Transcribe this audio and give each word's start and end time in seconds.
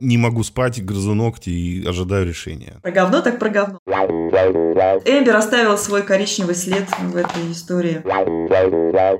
Не 0.00 0.18
могу 0.18 0.42
спать, 0.42 0.84
грызу 0.84 1.14
ногти 1.14 1.50
и 1.50 1.86
ожидаю 1.86 2.26
решения. 2.26 2.78
Про 2.82 2.90
говно 2.90 3.20
так 3.20 3.38
про 3.38 3.48
говно. 3.48 3.78
Эмбер 3.86 5.36
оставил 5.36 5.78
свой 5.78 6.02
коричневый 6.02 6.56
след 6.56 6.88
в 7.00 7.16
этой 7.16 7.52
истории. 7.52 8.02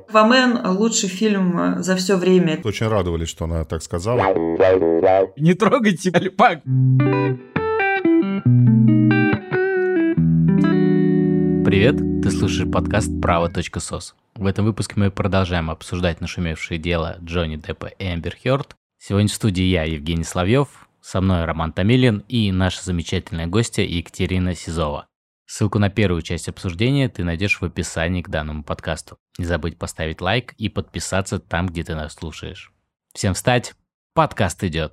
Аквамен– 0.09 0.59
лучший 0.77 1.09
фильм 1.09 1.83
за 1.83 1.95
все 1.97 2.17
время. 2.17 2.61
Очень 2.65 2.89
радовались, 2.89 3.29
что 3.29 3.45
она 3.45 3.65
так 3.65 3.83
сказала. 3.83 4.21
Не 5.37 5.55
трогайте 5.55 6.11
альпак. 6.11 6.63
Привет, 11.65 11.97
ты 12.23 12.31
слушаешь 12.31 12.71
подкаст 12.71 13.11
«Право.сос». 13.23 14.15
В 14.35 14.47
этом 14.47 14.65
выпуске 14.65 14.95
мы 14.97 15.11
продолжаем 15.11 15.71
обсуждать 15.71 16.21
нашумевшее 16.21 16.79
дело 16.79 17.17
Джонни 17.23 17.57
Деппа 17.57 17.87
и 17.87 18.05
Эмбер 18.05 18.35
Хёрд. 18.43 18.77
Сегодня 19.07 19.29
в 19.29 19.33
студии 19.33 19.65
я, 19.65 19.83
Евгений 19.85 20.25
Славьев, 20.25 20.89
со 21.03 21.21
мной 21.21 21.45
Роман 21.45 21.75
Томилин 21.75 22.25
и 22.27 22.51
наша 22.51 22.83
замечательная 22.83 23.47
гостья 23.47 23.83
Екатерина 23.83 24.55
Сизова. 24.55 25.09
Ссылку 25.45 25.79
на 25.79 25.91
первую 25.91 26.23
часть 26.23 26.49
обсуждения 26.49 27.11
ты 27.11 27.23
найдешь 27.23 27.61
в 27.61 27.65
описании 27.67 28.23
к 28.23 28.31
данному 28.31 28.65
подкасту. 28.65 29.19
Не 29.37 29.45
забудь 29.45 29.77
поставить 29.77 30.23
лайк 30.23 30.55
и 30.55 30.71
подписаться 30.71 31.39
там, 31.39 31.67
где 31.67 31.85
ты 31.85 31.95
нас 31.95 32.15
слушаешь. 32.15 32.73
Всем 33.13 33.35
встать, 33.35 33.75
подкаст 34.15 34.65
идет. 34.65 34.91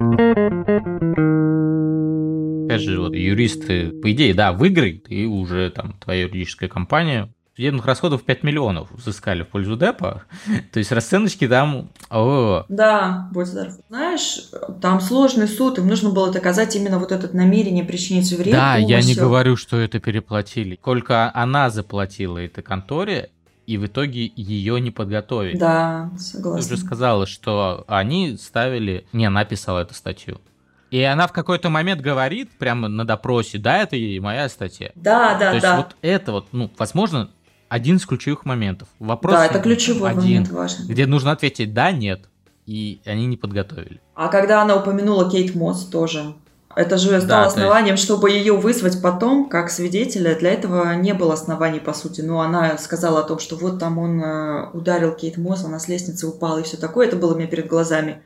Опять 2.65 2.81
же, 2.81 2.99
вот 2.99 3.15
юристы, 3.15 3.91
по 4.01 4.11
идее, 4.11 4.33
да, 4.33 4.51
выиграют, 4.51 5.09
и 5.09 5.25
уже 5.25 5.69
там 5.69 5.93
твоя 5.99 6.23
юридическая 6.23 6.67
компания 6.67 7.33
судебных 7.61 7.85
расходов 7.85 8.23
5 8.23 8.41
миллионов 8.41 8.89
взыскали 8.91 9.43
в 9.43 9.49
пользу 9.49 9.77
депа. 9.77 10.23
То 10.71 10.79
есть 10.79 10.91
расценочки 10.91 11.47
там... 11.47 11.89
О. 12.09 12.65
Да, 12.69 13.29
будь 13.31 13.45
здоров. 13.45 13.75
Знаешь, 13.87 14.49
там 14.81 14.99
сложный 14.99 15.47
суд, 15.47 15.77
им 15.77 15.87
нужно 15.87 16.09
было 16.09 16.31
доказать 16.31 16.75
именно 16.75 16.97
вот 16.97 17.11
это 17.11 17.35
намерение 17.35 17.83
причинить 17.83 18.31
вред. 18.31 18.51
Да, 18.51 18.77
я 18.77 19.01
не 19.01 19.13
говорю, 19.13 19.57
что 19.57 19.77
это 19.77 19.99
переплатили. 19.99 20.75
Сколько 20.81 21.31
она 21.35 21.69
заплатила 21.69 22.39
этой 22.39 22.63
конторе, 22.63 23.29
и 23.67 23.77
в 23.77 23.85
итоге 23.85 24.31
ее 24.35 24.81
не 24.81 24.89
подготовили. 24.89 25.55
Да, 25.55 26.09
согласна. 26.17 26.67
Ты 26.67 26.73
уже 26.73 26.83
сказала, 26.83 27.27
что 27.27 27.85
они 27.87 28.37
ставили... 28.37 29.05
Не, 29.13 29.27
она 29.27 29.45
писала 29.45 29.81
эту 29.81 29.93
статью. 29.93 30.41
И 30.89 31.01
она 31.03 31.27
в 31.27 31.31
какой-то 31.31 31.69
момент 31.69 32.01
говорит, 32.01 32.49
прямо 32.57 32.87
на 32.87 33.05
допросе, 33.05 33.59
да, 33.59 33.77
это 33.77 33.95
и 33.95 34.19
моя 34.19 34.49
статья. 34.49 34.91
Да, 34.95 35.37
да, 35.37 35.49
То 35.49 35.53
есть 35.53 35.61
да. 35.61 35.77
вот 35.77 35.95
это 36.01 36.31
вот, 36.31 36.47
ну, 36.51 36.71
возможно, 36.77 37.29
один 37.71 37.95
из 37.95 38.05
ключевых 38.05 38.43
моментов. 38.43 38.89
Вопрос 38.99 39.33
да, 39.33 39.45
это 39.45 39.59
ключевой 39.61 40.09
один, 40.11 40.21
момент 40.21 40.49
важный. 40.49 40.87
Где 40.87 41.05
нужно 41.05 41.31
ответить 41.31 41.73
да, 41.73 41.91
нет, 41.93 42.25
и 42.65 42.99
они 43.05 43.27
не 43.27 43.37
подготовили. 43.37 44.01
А 44.13 44.27
когда 44.27 44.61
она 44.61 44.75
упомянула 44.75 45.31
Кейт 45.31 45.55
Мосс 45.55 45.85
тоже, 45.85 46.35
это 46.75 46.97
же 46.97 47.21
стало 47.21 47.43
Да, 47.43 47.45
основанием, 47.47 47.95
чтобы 47.95 48.29
ее 48.29 48.57
вызвать 48.57 49.01
потом 49.01 49.47
как 49.47 49.69
свидетеля. 49.71 50.35
Для 50.35 50.51
этого 50.51 50.93
не 50.95 51.13
было 51.13 51.33
оснований, 51.33 51.79
по 51.79 51.93
сути. 51.93 52.19
Но 52.19 52.41
она 52.41 52.77
сказала 52.77 53.21
о 53.21 53.23
том, 53.23 53.39
что 53.39 53.55
вот 53.55 53.79
там 53.79 53.97
он 53.97 54.21
э, 54.21 54.69
ударил 54.73 55.13
Кейт 55.13 55.37
Мосс, 55.37 55.63
она 55.63 55.79
с 55.79 55.87
лестницы 55.87 56.27
упала 56.27 56.57
и 56.59 56.63
все 56.63 56.75
такое. 56.75 57.07
Это 57.07 57.15
было 57.15 57.33
у 57.33 57.37
меня 57.37 57.47
перед 57.47 57.67
глазами. 57.67 58.21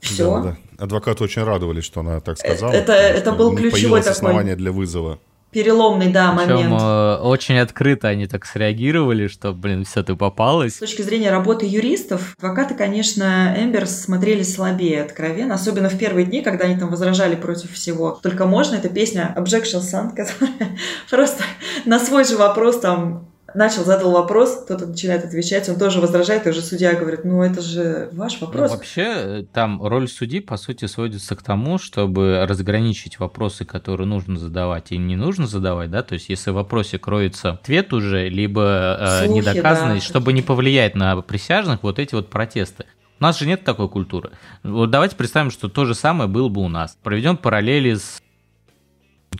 Все. 0.00 0.34
Да, 0.34 0.42
да. 0.42 0.56
Адвокаты 0.84 1.24
очень 1.24 1.44
радовались, 1.44 1.84
что 1.84 2.00
она 2.00 2.20
так 2.20 2.36
сказала. 2.38 2.72
Это- 2.72 2.92
это 2.92 3.30
потому 3.30 3.50
был 3.50 3.56
ключевой 3.56 4.00
такой- 4.00 4.12
основание 4.12 4.56
для 4.56 4.70
вызова. 4.70 5.18
Переломный, 5.52 6.08
да, 6.08 6.34
Причем 6.36 6.70
момент. 6.70 6.82
э, 6.82 7.16
очень 7.22 7.58
открыто 7.58 8.08
они 8.08 8.26
так 8.26 8.46
среагировали, 8.46 9.28
что, 9.28 9.52
блин, 9.52 9.84
все, 9.84 10.02
ты 10.02 10.16
попалась. 10.16 10.76
С 10.76 10.78
точки 10.78 11.02
зрения 11.02 11.30
работы 11.30 11.66
юристов, 11.66 12.34
адвокаты, 12.38 12.74
конечно, 12.74 13.54
Эмбер 13.58 13.86
смотрели 13.86 14.42
слабее 14.42 15.02
откровенно, 15.02 15.54
особенно 15.54 15.90
в 15.90 15.98
первые 15.98 16.24
дни, 16.26 16.40
когда 16.40 16.64
они 16.64 16.78
там 16.78 16.88
возражали 16.88 17.36
против 17.36 17.72
всего. 17.72 18.18
Только 18.22 18.46
можно, 18.46 18.76
это 18.76 18.88
песня 18.88 19.34
Objection 19.36 19.80
Sound, 19.80 20.10
которая 20.16 20.76
просто 21.10 21.44
на 21.84 21.98
свой 21.98 22.24
же 22.24 22.36
вопрос 22.36 22.80
там 22.80 23.31
начал, 23.54 23.84
задал 23.84 24.12
вопрос, 24.12 24.62
кто-то 24.64 24.86
начинает 24.86 25.24
отвечать, 25.24 25.68
он 25.68 25.78
тоже 25.78 26.00
возражает, 26.00 26.46
и 26.46 26.50
уже 26.50 26.60
судья 26.60 26.94
говорит, 26.94 27.24
ну 27.24 27.42
это 27.42 27.60
же 27.60 28.08
ваш 28.12 28.40
Ну, 28.40 28.46
вопрос. 28.46 28.70
вообще, 28.70 29.04
э, 29.06 29.44
там 29.52 29.82
роль 29.82 30.08
судьи, 30.08 30.40
по 30.40 30.56
сути, 30.56 30.86
сводится 30.86 31.36
к 31.36 31.42
тому, 31.42 31.78
чтобы 31.78 32.44
разграничить 32.48 33.18
вопросы, 33.18 33.64
которые 33.64 34.06
нужно 34.06 34.38
задавать 34.38 34.92
и 34.92 34.98
не 34.98 35.16
нужно 35.16 35.46
задавать, 35.46 35.90
да, 35.90 36.02
то 36.02 36.14
есть 36.14 36.28
если 36.28 36.50
в 36.50 36.54
вопросе 36.54 36.98
кроется 36.98 37.50
ответ 37.50 37.92
уже, 37.92 38.28
либо 38.28 39.22
э, 39.22 39.26
недоказанность, 39.26 40.06
да, 40.06 40.08
чтобы 40.10 40.32
не 40.32 40.42
повлиять 40.42 40.94
на 40.94 41.20
присяжных 41.22 41.82
вот 41.82 41.98
эти 41.98 42.14
вот 42.14 42.30
протесты. 42.30 42.86
У 43.20 43.22
нас 43.22 43.38
же 43.38 43.46
нет 43.46 43.62
такой 43.62 43.88
культуры. 43.88 44.30
Вот 44.64 44.90
давайте 44.90 45.14
представим, 45.14 45.52
что 45.52 45.68
то 45.68 45.84
же 45.84 45.94
самое 45.94 46.28
было 46.28 46.48
бы 46.48 46.60
у 46.60 46.68
нас. 46.68 46.98
Проведем 47.04 47.36
параллели 47.36 47.94
с 47.94 48.20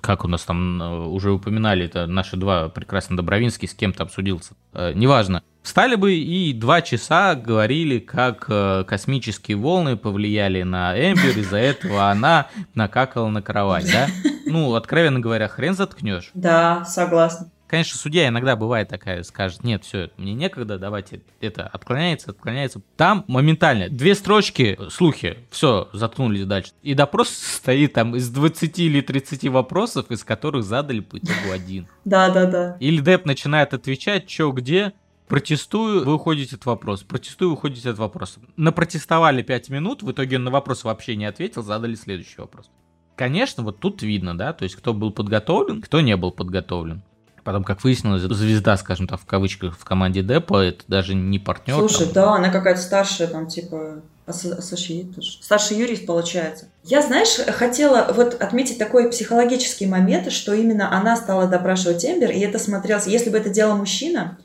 как 0.00 0.25
у 0.25 0.28
нас 0.28 0.42
там 0.44 0.82
э, 0.82 1.06
уже 1.06 1.30
упоминали, 1.30 1.84
это 1.84 2.06
наши 2.06 2.36
два 2.36 2.69
прекрасно 2.69 3.16
Добровинский 3.16 3.69
с 3.69 3.75
кем-то 3.75 4.03
обсудился. 4.03 4.54
Э, 4.72 4.92
неважно. 4.94 5.42
Встали 5.62 5.94
бы 5.94 6.14
и 6.14 6.53
два 6.53 6.82
часа 6.82 7.34
говорили, 7.34 7.98
как 7.98 8.47
э, 8.48 8.84
космические 8.86 9.56
волны 9.56 9.97
повлияли 9.97 10.62
на 10.62 10.97
Эмбер, 10.98 11.38
из-за 11.38 11.58
этого 11.58 12.10
она 12.10 12.48
накакала 12.75 13.28
на 13.28 13.42
кровать, 13.42 13.91
да? 13.92 14.08
Ну, 14.47 14.75
откровенно 14.75 15.20
говоря, 15.20 15.48
хрен 15.48 15.75
заткнешь. 15.75 16.30
Да, 16.34 16.84
согласна. 16.84 17.48
Конечно, 17.72 17.99
судья 17.99 18.28
иногда 18.28 18.55
бывает 18.55 18.88
такая, 18.91 19.22
скажет, 19.22 19.65
нет, 19.65 19.83
все, 19.83 20.10
мне 20.19 20.34
некогда, 20.34 20.78
давайте, 20.78 21.22
это 21.41 21.66
отклоняется, 21.66 22.33
отклоняется. 22.33 22.83
Там 22.99 23.25
моментально 23.28 23.88
две 23.88 24.15
строчки, 24.15 24.78
слухи, 24.91 25.38
все, 25.50 25.88
заткнулись 25.94 26.44
дальше. 26.44 26.72
И 26.83 26.93
допрос 26.93 27.31
стоит 27.31 27.94
там 27.94 28.15
из 28.15 28.28
20 28.28 28.78
или 28.78 29.00
30 29.00 29.49
вопросов, 29.49 30.10
из 30.10 30.22
которых 30.22 30.65
задали 30.65 31.00
по 31.00 31.16
итогу 31.16 31.50
один. 31.50 31.87
Да, 32.05 32.28
да, 32.28 32.44
да. 32.44 32.77
Или 32.78 33.00
Деп 33.00 33.25
начинает 33.25 33.72
отвечать, 33.72 34.28
что 34.28 34.53
где, 34.53 34.93
протестую, 35.27 36.04
вы 36.04 36.16
уходите 36.16 36.56
от 36.56 36.66
вопроса, 36.66 37.06
протестую, 37.06 37.53
вы 37.53 37.56
уходите 37.56 37.89
от 37.89 37.97
вопроса. 37.97 38.41
Напротестовали 38.59 39.41
5 39.41 39.71
минут, 39.71 40.03
в 40.03 40.12
итоге 40.12 40.37
он 40.37 40.44
на 40.44 40.50
вопрос 40.50 40.84
вообще 40.84 41.16
не 41.16 41.25
ответил, 41.25 41.62
задали 41.62 41.94
следующий 41.94 42.37
вопрос. 42.37 42.69
Конечно, 43.16 43.62
вот 43.62 43.81
тут 43.81 44.03
видно, 44.03 44.37
да, 44.37 44.53
то 44.53 44.65
есть 44.65 44.77
кто 44.77 44.93
был 44.93 45.10
подготовлен, 45.10 45.81
кто 45.81 46.03
не 46.03 46.19
был 46.19 46.33
подготовлен. 46.33 47.03
Потом, 47.44 47.64
как 47.64 47.82
выяснилось, 47.82 48.22
звезда, 48.22 48.76
скажем 48.76 49.08
так, 49.08 49.20
в 49.20 49.26
кавычках 49.26 49.76
в 49.76 49.84
команде 49.84 50.22
Депа, 50.22 50.62
это 50.62 50.84
даже 50.86 51.14
не 51.14 51.38
партнер. 51.38 51.76
Слушай, 51.76 52.06
там. 52.06 52.12
да, 52.12 52.34
она 52.34 52.50
какая-то 52.50 52.80
старшая, 52.80 53.26
там, 53.26 53.48
типа, 53.48 54.03
тоже. 54.26 55.38
Старший 55.41 55.78
юрист, 55.78 56.06
получается. 56.06 56.66
Я, 56.84 57.03
знаешь, 57.03 57.36
хотела 57.54 58.12
вот 58.14 58.41
отметить 58.41 58.78
такой 58.78 59.10
психологический 59.10 59.86
момент, 59.86 60.30
что 60.30 60.54
именно 60.54 60.97
она 60.97 61.16
стала 61.16 61.48
допрашивать 61.48 62.04
Эмбер, 62.04 62.30
и 62.30 62.38
это 62.41 62.58
смотрелось... 62.58 63.06
Если 63.06 63.30
бы 63.30 63.38
это 63.38 63.50
делал 63.50 63.76
мужчина, 63.76 64.38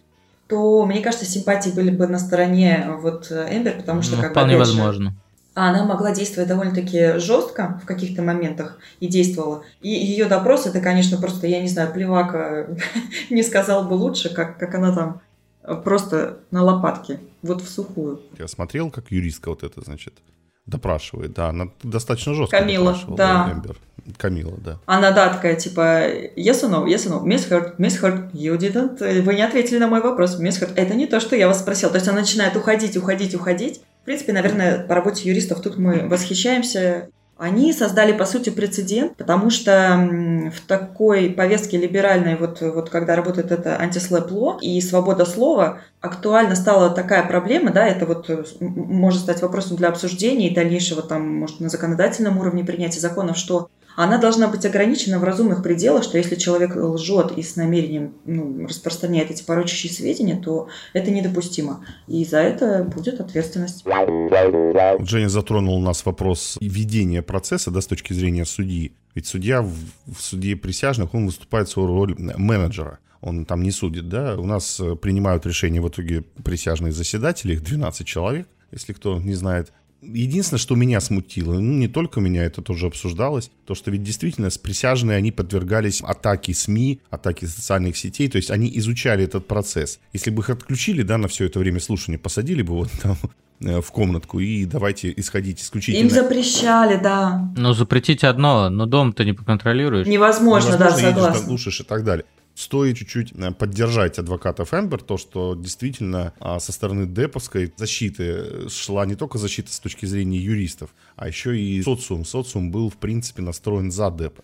то, 0.48 0.86
мне 0.86 1.02
кажется, 1.02 1.26
симпатии 1.26 1.70
были 1.70 1.92
бы 1.92 2.08
на 2.08 2.18
стороне 2.18 2.88
вот 3.00 3.32
Эмбер, 3.32 3.78
потому 3.78 4.02
что, 4.02 4.16
Ну, 4.16 4.22
как 4.22 4.32
бы, 4.32 4.34
вполне 4.34 4.54
же, 4.54 4.60
возможно. 4.60 5.10
а 5.10 5.27
она 5.66 5.86
могла 5.86 6.12
действовать 6.12 6.48
довольно-таки 6.48 7.18
жестко 7.18 7.80
в 7.82 7.88
каких-то 7.88 8.22
моментах 8.22 8.78
и 9.00 9.08
действовала. 9.08 9.64
И 9.82 9.90
ее 9.90 10.26
допрос, 10.26 10.68
это, 10.68 10.80
конечно, 10.82 11.18
просто, 11.18 11.48
я 11.48 11.60
не 11.62 11.68
знаю, 11.68 11.92
плевака 11.92 12.68
не 13.32 13.42
сказал 13.42 13.88
бы 13.88 13.96
лучше, 13.96 14.34
как, 14.34 14.60
как 14.60 14.76
она 14.76 14.94
там 14.94 15.22
э, 15.64 15.74
просто 15.74 16.38
на 16.52 16.64
лопатке, 16.64 17.20
вот 17.42 17.64
в 17.64 17.70
сухую. 17.70 18.22
Я 18.38 18.48
смотрел, 18.48 18.92
как 18.92 19.10
юристка 19.10 19.50
вот 19.50 19.64
это, 19.64 19.82
значит, 19.82 20.14
допрашивает. 20.68 21.34
Да, 21.34 21.50
она 21.50 21.70
достаточно 21.82 22.36
жестко 22.36 22.60
Камила, 22.60 22.96
да. 23.18 23.52
Эмбер. 23.52 23.78
Камила, 24.18 24.54
да. 24.58 24.78
Она, 24.86 25.12
да, 25.12 25.30
такая, 25.30 25.56
типа, 25.56 26.08
yes 26.36 26.64
or 26.64 26.70
no, 26.70 26.86
yes 26.86 27.08
or 27.08 27.14
no, 27.14 27.24
Miss 27.26 27.50
Hurt, 27.50 27.78
Miss 27.78 28.00
Hurt, 28.00 28.32
you 28.32 28.58
didn't, 28.58 29.02
э, 29.02 29.22
вы 29.22 29.34
не 29.34 29.42
ответили 29.42 29.80
на 29.80 29.88
мой 29.88 30.02
вопрос, 30.02 30.40
Miss 30.40 30.62
Hurt, 30.62 30.74
это 30.76 30.94
не 30.94 31.08
то, 31.08 31.20
что 31.20 31.36
я 31.36 31.48
вас 31.48 31.62
спросил. 31.62 31.90
То 31.90 31.96
есть 31.96 32.08
она 32.08 32.20
начинает 32.20 32.56
уходить, 32.56 32.96
уходить, 32.96 33.34
уходить. 33.34 33.82
Принципе, 34.08 34.32
наверное, 34.32 34.80
по 34.80 34.96
работе 34.96 35.28
юристов 35.28 35.60
тут 35.60 35.78
мы 35.78 36.08
восхищаемся. 36.08 37.10
Они 37.36 37.74
создали, 37.74 38.14
по 38.14 38.24
сути, 38.24 38.50
прецедент, 38.50 39.18
потому 39.18 39.50
что 39.50 40.50
в 40.56 40.66
такой 40.66 41.30
повестке 41.30 41.78
либеральной, 41.78 42.38
вот, 42.38 42.62
вот 42.62 42.90
когда 42.90 43.18
работает 43.18 43.52
это 43.52 43.76
антислэп-ло 43.76 44.60
и 44.62 44.80
свобода 44.80 45.26
слова, 45.26 45.82
актуально 46.00 46.56
стала 46.56 46.90
такая 46.90 47.28
проблема, 47.28 47.72
да, 47.72 47.86
это 47.86 48.06
вот 48.06 48.30
э, 48.30 48.46
может 48.62 49.24
стать 49.24 49.42
вопросом 49.42 49.76
для 49.76 49.90
обсуждения 49.90 50.48
и 50.48 50.56
дальнейшего 50.56 51.02
там, 51.02 51.40
может, 51.40 51.60
на 51.60 51.68
законодательном 51.68 52.38
уровне 52.38 52.64
принятия 52.64 53.02
законов, 53.02 53.36
что 53.36 53.70
она 53.98 54.20
должна 54.20 54.48
быть 54.48 54.64
ограничена 54.64 55.18
в 55.18 55.24
разумных 55.24 55.64
пределах, 55.64 56.04
что 56.04 56.20
если 56.20 56.36
человек 56.36 56.76
лжет 56.76 57.32
и 57.36 57.42
с 57.42 57.56
намерением 57.56 58.14
ну, 58.26 58.68
распространяет 58.68 59.32
эти 59.32 59.42
порочащие 59.42 59.92
сведения, 59.92 60.36
то 60.36 60.68
это 60.94 61.10
недопустимо. 61.10 61.84
И 62.08 62.24
за 62.24 62.38
это 62.38 62.84
будет 62.84 63.20
ответственность. 63.20 63.84
Женя 65.00 65.30
затронул 65.30 65.78
у 65.78 65.82
нас 65.82 66.06
вопрос 66.06 66.60
ведения 66.62 67.24
процесса, 67.24 67.72
да, 67.72 67.82
с 67.82 67.88
точки 67.88 68.14
зрения 68.14 68.46
судьи. 68.46 68.94
Ведь 69.16 69.26
судья 69.26 69.64
в, 69.64 69.74
в 70.06 70.22
суде 70.22 70.56
присяжных, 70.56 71.16
он 71.16 71.26
выступает 71.26 71.68
свою 71.68 71.88
роль 71.88 72.16
менеджера. 72.20 73.00
Он 73.22 73.48
там 73.48 73.64
не 73.64 73.72
судит, 73.72 74.10
да. 74.10 74.36
У 74.36 74.46
нас 74.46 74.80
э, 74.80 74.96
принимают 74.96 75.48
решения 75.48 75.82
в 75.82 75.90
итоге 75.90 76.22
присяжные 76.44 76.92
заседатели, 76.92 77.54
их 77.54 77.64
12 77.64 78.06
человек, 78.06 78.48
если 78.72 78.94
кто 78.94 79.20
не 79.20 79.34
знает. 79.34 79.74
Единственное, 80.02 80.60
что 80.60 80.76
меня 80.76 81.02
смутило, 81.02 81.54
ну, 81.54 81.74
не 81.74 81.88
только 81.88 82.20
меня, 82.20 82.44
это 82.44 82.62
тоже 82.62 82.86
обсуждалось, 82.86 83.50
то, 83.66 83.74
что 83.74 83.90
ведь 83.90 84.04
действительно 84.04 84.50
присяжные, 84.62 85.18
они 85.18 85.32
подвергались 85.32 86.02
атаке 86.02 86.54
СМИ, 86.54 87.02
атаке 87.10 87.48
социальных 87.48 87.98
сетей, 87.98 88.28
то 88.30 88.38
есть 88.38 88.52
они 88.52 88.72
изучали 88.78 89.24
этот 89.24 89.48
процесс. 89.48 90.00
Если 90.14 90.30
бы 90.30 90.44
их 90.44 90.52
отключили, 90.52 91.02
да, 91.02 91.18
на 91.18 91.28
все 91.28 91.46
это 91.46 91.58
время 91.58 91.80
слушания, 91.80 92.20
посадили 92.20 92.62
бы 92.62 92.76
вот 92.76 92.92
там 93.02 93.18
э, 93.60 93.82
в 93.82 93.92
комнатку 93.92 94.40
и 94.40 94.66
давайте 94.66 95.12
исходить 95.18 95.62
исключительно. 95.62 96.04
Им 96.04 96.10
запрещали, 96.12 97.00
да. 97.02 97.52
Ну, 97.58 97.74
запретить 97.74 98.24
одно, 98.24 98.70
но 98.70 98.86
дом-то 98.86 99.26
не 99.26 99.34
поконтролируешь. 99.34 100.06
Невозможно, 100.06 100.74
Невозможно 100.74 100.78
да, 100.78 100.92
согласна. 100.92 101.22
Едешь, 101.22 101.38
там, 101.40 101.48
слушаешь 101.48 101.80
и 101.82 101.84
так 101.84 102.04
далее 102.04 102.26
стоит 102.58 102.98
чуть-чуть 102.98 103.34
э, 103.34 103.52
поддержать 103.52 104.18
адвокатов 104.18 104.74
Эмбер, 104.74 105.02
то, 105.02 105.18
что 105.18 105.54
действительно 105.56 106.34
а, 106.40 106.60
со 106.60 106.72
стороны 106.72 107.06
Деповской 107.06 107.72
защиты 107.78 108.24
э, 108.24 108.70
шла 108.70 109.06
не 109.06 109.16
только 109.16 109.38
защита 109.38 109.72
с 109.72 109.80
точки 109.80 110.08
зрения 110.08 110.40
юристов, 110.40 110.90
а 111.16 111.28
еще 111.28 111.58
и 111.58 111.82
социум. 111.84 112.26
Социум 112.26 112.72
был, 112.72 112.90
в 112.90 112.98
принципе, 112.98 113.44
настроен 113.44 113.92
за 113.92 114.10
Депа. 114.10 114.44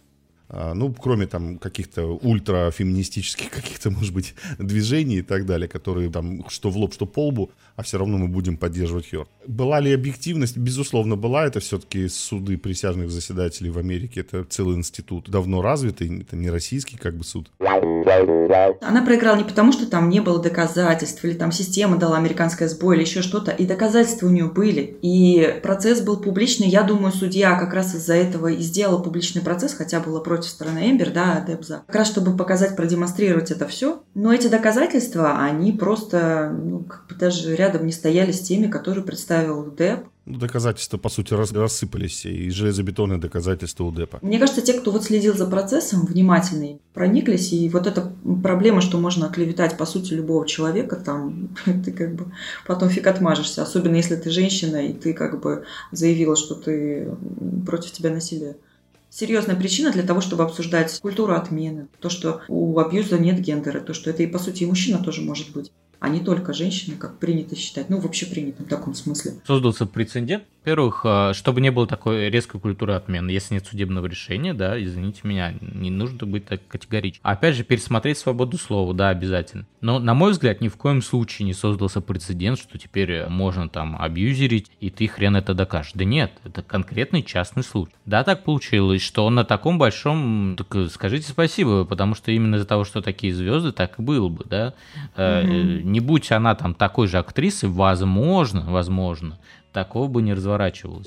А, 0.55 0.75
ну, 0.75 0.93
кроме 0.93 1.25
там 1.25 1.57
каких-то 1.57 2.05
ультрафеминистических 2.05 3.49
каких-то, 3.51 3.89
может 3.89 4.13
быть, 4.13 4.35
движений 4.59 5.17
и 5.17 5.21
так 5.23 5.45
далее, 5.45 5.67
которые 5.67 6.11
там 6.11 6.47
что 6.47 6.69
в 6.69 6.77
лоб, 6.77 6.93
что 6.93 7.07
по 7.07 7.27
лбу, 7.27 7.49
а 7.75 7.81
все 7.81 7.97
равно 7.97 8.19
мы 8.19 8.27
будем 8.27 8.57
поддерживать 8.57 9.09
Хёрд. 9.09 9.27
Была 9.47 9.79
ли 9.79 9.91
объективность? 9.91 10.57
Безусловно, 10.57 11.15
была. 11.15 11.45
Это 11.45 11.59
все-таки 11.59 12.07
суды 12.07 12.57
присяжных 12.57 13.09
заседателей 13.09 13.71
в 13.71 13.79
Америке. 13.79 14.19
Это 14.19 14.43
целый 14.43 14.77
институт, 14.77 15.29
давно 15.29 15.61
развитый, 15.63 16.21
это 16.21 16.35
не 16.35 16.51
российский 16.51 16.97
как 16.97 17.15
бы 17.17 17.23
суд. 17.23 17.49
Она 18.81 19.03
проиграла 19.03 19.37
не 19.37 19.43
потому, 19.43 19.71
что 19.71 19.87
там 19.89 20.09
не 20.09 20.19
было 20.19 20.39
доказательств, 20.39 21.25
или 21.25 21.33
там 21.33 21.51
система 21.51 21.97
дала 21.97 22.17
американское 22.17 22.67
сбой, 22.67 22.95
или 22.95 23.03
еще 23.03 23.23
что-то. 23.23 23.51
И 23.51 23.65
доказательства 23.65 24.27
у 24.27 24.29
нее 24.29 24.45
были. 24.45 24.97
И 25.01 25.59
процесс 25.63 26.01
был 26.01 26.17
публичный. 26.17 26.67
Я 26.67 26.83
думаю, 26.83 27.11
судья 27.11 27.57
как 27.57 27.73
раз 27.73 27.95
из-за 27.95 28.13
этого 28.13 28.47
и 28.47 28.61
сделала 28.61 29.01
публичный 29.01 29.41
процесс, 29.41 29.73
хотя 29.73 29.99
было 29.99 30.19
против 30.19 30.42
стороны 30.49 30.91
Эмбер, 30.91 31.11
да, 31.11 31.43
Дебза. 31.45 31.83
Как 31.87 31.95
раз 31.95 32.07
чтобы 32.07 32.35
показать, 32.35 32.75
продемонстрировать 32.75 33.51
это 33.51 33.67
все. 33.67 34.03
Но 34.13 34.33
эти 34.33 34.47
доказательства, 34.47 35.39
они 35.39 35.71
просто 35.71 36.53
ну, 36.53 36.79
как 36.79 37.07
бы 37.07 37.15
даже 37.15 37.55
рядом 37.55 37.85
не 37.85 37.91
стояли 37.91 38.31
с 38.31 38.41
теми, 38.41 38.67
которые 38.67 39.03
представил 39.03 39.71
Деп. 39.71 40.05
Ну, 40.25 40.37
доказательства, 40.37 40.97
по 40.97 41.09
сути, 41.09 41.33
рас, 41.33 41.51
рассыпались 41.51 42.25
и 42.25 42.49
железобетонные 42.49 43.19
доказательства 43.19 43.83
у 43.83 43.91
ДЭПа. 43.91 44.19
Мне 44.21 44.39
кажется, 44.39 44.61
те, 44.61 44.73
кто 44.73 44.91
вот 44.91 45.03
следил 45.03 45.35
за 45.35 45.45
процессом, 45.45 46.05
внимательные, 46.05 46.79
прониклись, 46.93 47.51
и 47.51 47.67
вот 47.67 47.87
эта 47.87 48.13
проблема, 48.41 48.79
что 48.79 48.97
можно 48.99 49.25
оклеветать, 49.25 49.77
по 49.77 49.85
сути, 49.85 50.13
любого 50.13 50.47
человека, 50.47 50.95
там, 50.95 51.49
ты 51.65 51.91
как 51.91 52.15
бы 52.15 52.31
потом 52.65 52.87
фиг 52.87 53.05
отмажешься, 53.07 53.63
особенно 53.63 53.97
если 53.97 54.15
ты 54.15 54.29
женщина, 54.29 54.87
и 54.87 54.93
ты 54.93 55.13
как 55.13 55.41
бы 55.41 55.65
заявила, 55.91 56.37
что 56.37 56.55
ты 56.55 57.09
против 57.65 57.91
тебя 57.91 58.09
насилие 58.09 58.55
серьезная 59.13 59.55
причина 59.55 59.91
для 59.91 60.03
того, 60.03 60.21
чтобы 60.21 60.43
обсуждать 60.43 60.99
культуру 60.99 61.35
отмены, 61.35 61.87
то, 61.99 62.09
что 62.09 62.41
у 62.47 62.79
абьюза 62.79 63.19
нет 63.19 63.39
гендера, 63.39 63.79
то, 63.79 63.93
что 63.93 64.09
это 64.09 64.23
и 64.23 64.27
по 64.27 64.39
сути 64.39 64.63
и 64.63 64.65
мужчина 64.65 65.03
тоже 65.03 65.21
может 65.21 65.51
быть 65.51 65.71
а 66.03 66.09
не 66.09 66.19
только 66.19 66.51
женщины, 66.51 66.97
как 66.97 67.17
принято 67.17 67.55
считать. 67.55 67.89
Ну, 67.89 67.97
вообще 67.97 68.25
принято 68.25 68.61
в 68.63 68.67
таком 68.67 68.93
смысле. 68.93 69.35
Создался 69.47 69.85
прецедент. 69.85 70.43
Во-первых, 70.59 71.01
а, 71.05 71.33
чтобы 71.33 71.61
не 71.61 71.71
было 71.71 71.87
такой 71.87 72.29
резкой 72.29 72.59
культуры 72.59 72.93
отмены. 72.93 73.29
Если 73.29 73.53
нет 73.53 73.65
судебного 73.65 74.05
решения, 74.05 74.53
да, 74.53 74.81
извините 74.81 75.21
меня, 75.23 75.53
не 75.61 75.91
нужно 75.91 76.27
быть 76.27 76.45
так 76.45 76.59
категоричным. 76.67 77.21
Опять 77.23 77.55
же, 77.55 77.63
пересмотреть 77.63 78.17
свободу 78.17 78.57
слова, 78.57 78.93
да, 78.93 79.09
обязательно. 79.09 79.65
Но, 79.79 79.99
на 79.99 80.13
мой 80.13 80.31
взгляд, 80.31 80.59
ни 80.59 80.67
в 80.67 80.75
коем 80.75 81.01
случае 81.01 81.45
не 81.45 81.53
создался 81.53 82.01
прецедент, 82.01 82.59
что 82.59 82.77
теперь 82.77 83.27
можно 83.27 83.69
там 83.69 83.95
абьюзерить, 83.97 84.71
и 84.81 84.89
ты 84.89 85.07
хрен 85.07 85.37
это 85.37 85.53
докажешь. 85.53 85.93
Да 85.95 86.03
нет, 86.03 86.33
это 86.43 86.63
конкретный 86.63 87.23
частный 87.23 87.63
случай. 87.63 87.93
Да, 88.05 88.25
так 88.25 88.43
получилось, 88.43 89.01
что 89.01 89.25
он 89.25 89.35
на 89.35 89.45
таком 89.45 89.77
большом... 89.77 90.55
Так 90.57 90.75
э, 90.75 90.87
скажите 90.87 91.29
спасибо, 91.29 91.85
потому 91.85 92.13
что 92.13 92.31
именно 92.31 92.55
из-за 92.55 92.65
того, 92.65 92.83
что 92.83 93.01
такие 93.01 93.33
звезды, 93.33 93.71
так 93.71 93.99
и 93.99 94.01
было 94.01 94.27
бы, 94.27 94.43
да. 94.43 94.73
Mm-hmm 95.15 95.92
не 95.93 96.01
будь 96.01 96.31
она 96.31 96.55
там 96.55 96.73
такой 96.73 97.07
же 97.07 97.19
актрисой, 97.19 97.69
возможно, 97.69 98.65
возможно, 98.67 99.39
такого 99.71 100.07
бы 100.07 100.21
не 100.21 100.33
разворачивалось. 100.33 101.05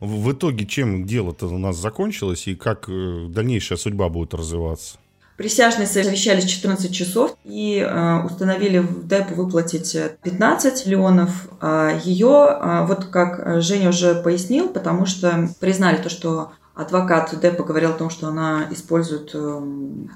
В 0.00 0.32
итоге 0.32 0.66
чем 0.66 1.04
дело-то 1.04 1.46
у 1.46 1.58
нас 1.58 1.76
закончилось 1.76 2.46
и 2.46 2.54
как 2.54 2.88
э, 2.88 3.26
дальнейшая 3.28 3.78
судьба 3.78 4.08
будет 4.08 4.32
развиваться? 4.32 4.98
Присяжные 5.36 5.86
совещались 5.86 6.44
14 6.44 6.94
часов 6.94 7.36
и 7.44 7.78
э, 7.78 8.24
установили 8.24 8.78
в 8.78 9.06
ДЭП 9.06 9.30
выплатить 9.32 9.96
15 10.22 10.86
миллионов. 10.86 11.48
А 11.60 11.98
ее, 12.04 12.58
э, 12.60 12.86
вот 12.86 13.06
как 13.06 13.60
Женя 13.60 13.88
уже 13.88 14.14
пояснил, 14.14 14.68
потому 14.68 15.06
что 15.06 15.48
признали 15.58 15.96
то, 15.96 16.08
что 16.08 16.52
адвокат 16.78 17.38
ДЭПа 17.40 17.64
говорил 17.64 17.90
о 17.90 17.94
том, 17.94 18.08
что 18.08 18.28
она 18.28 18.68
использует 18.70 19.30
э, 19.34 19.60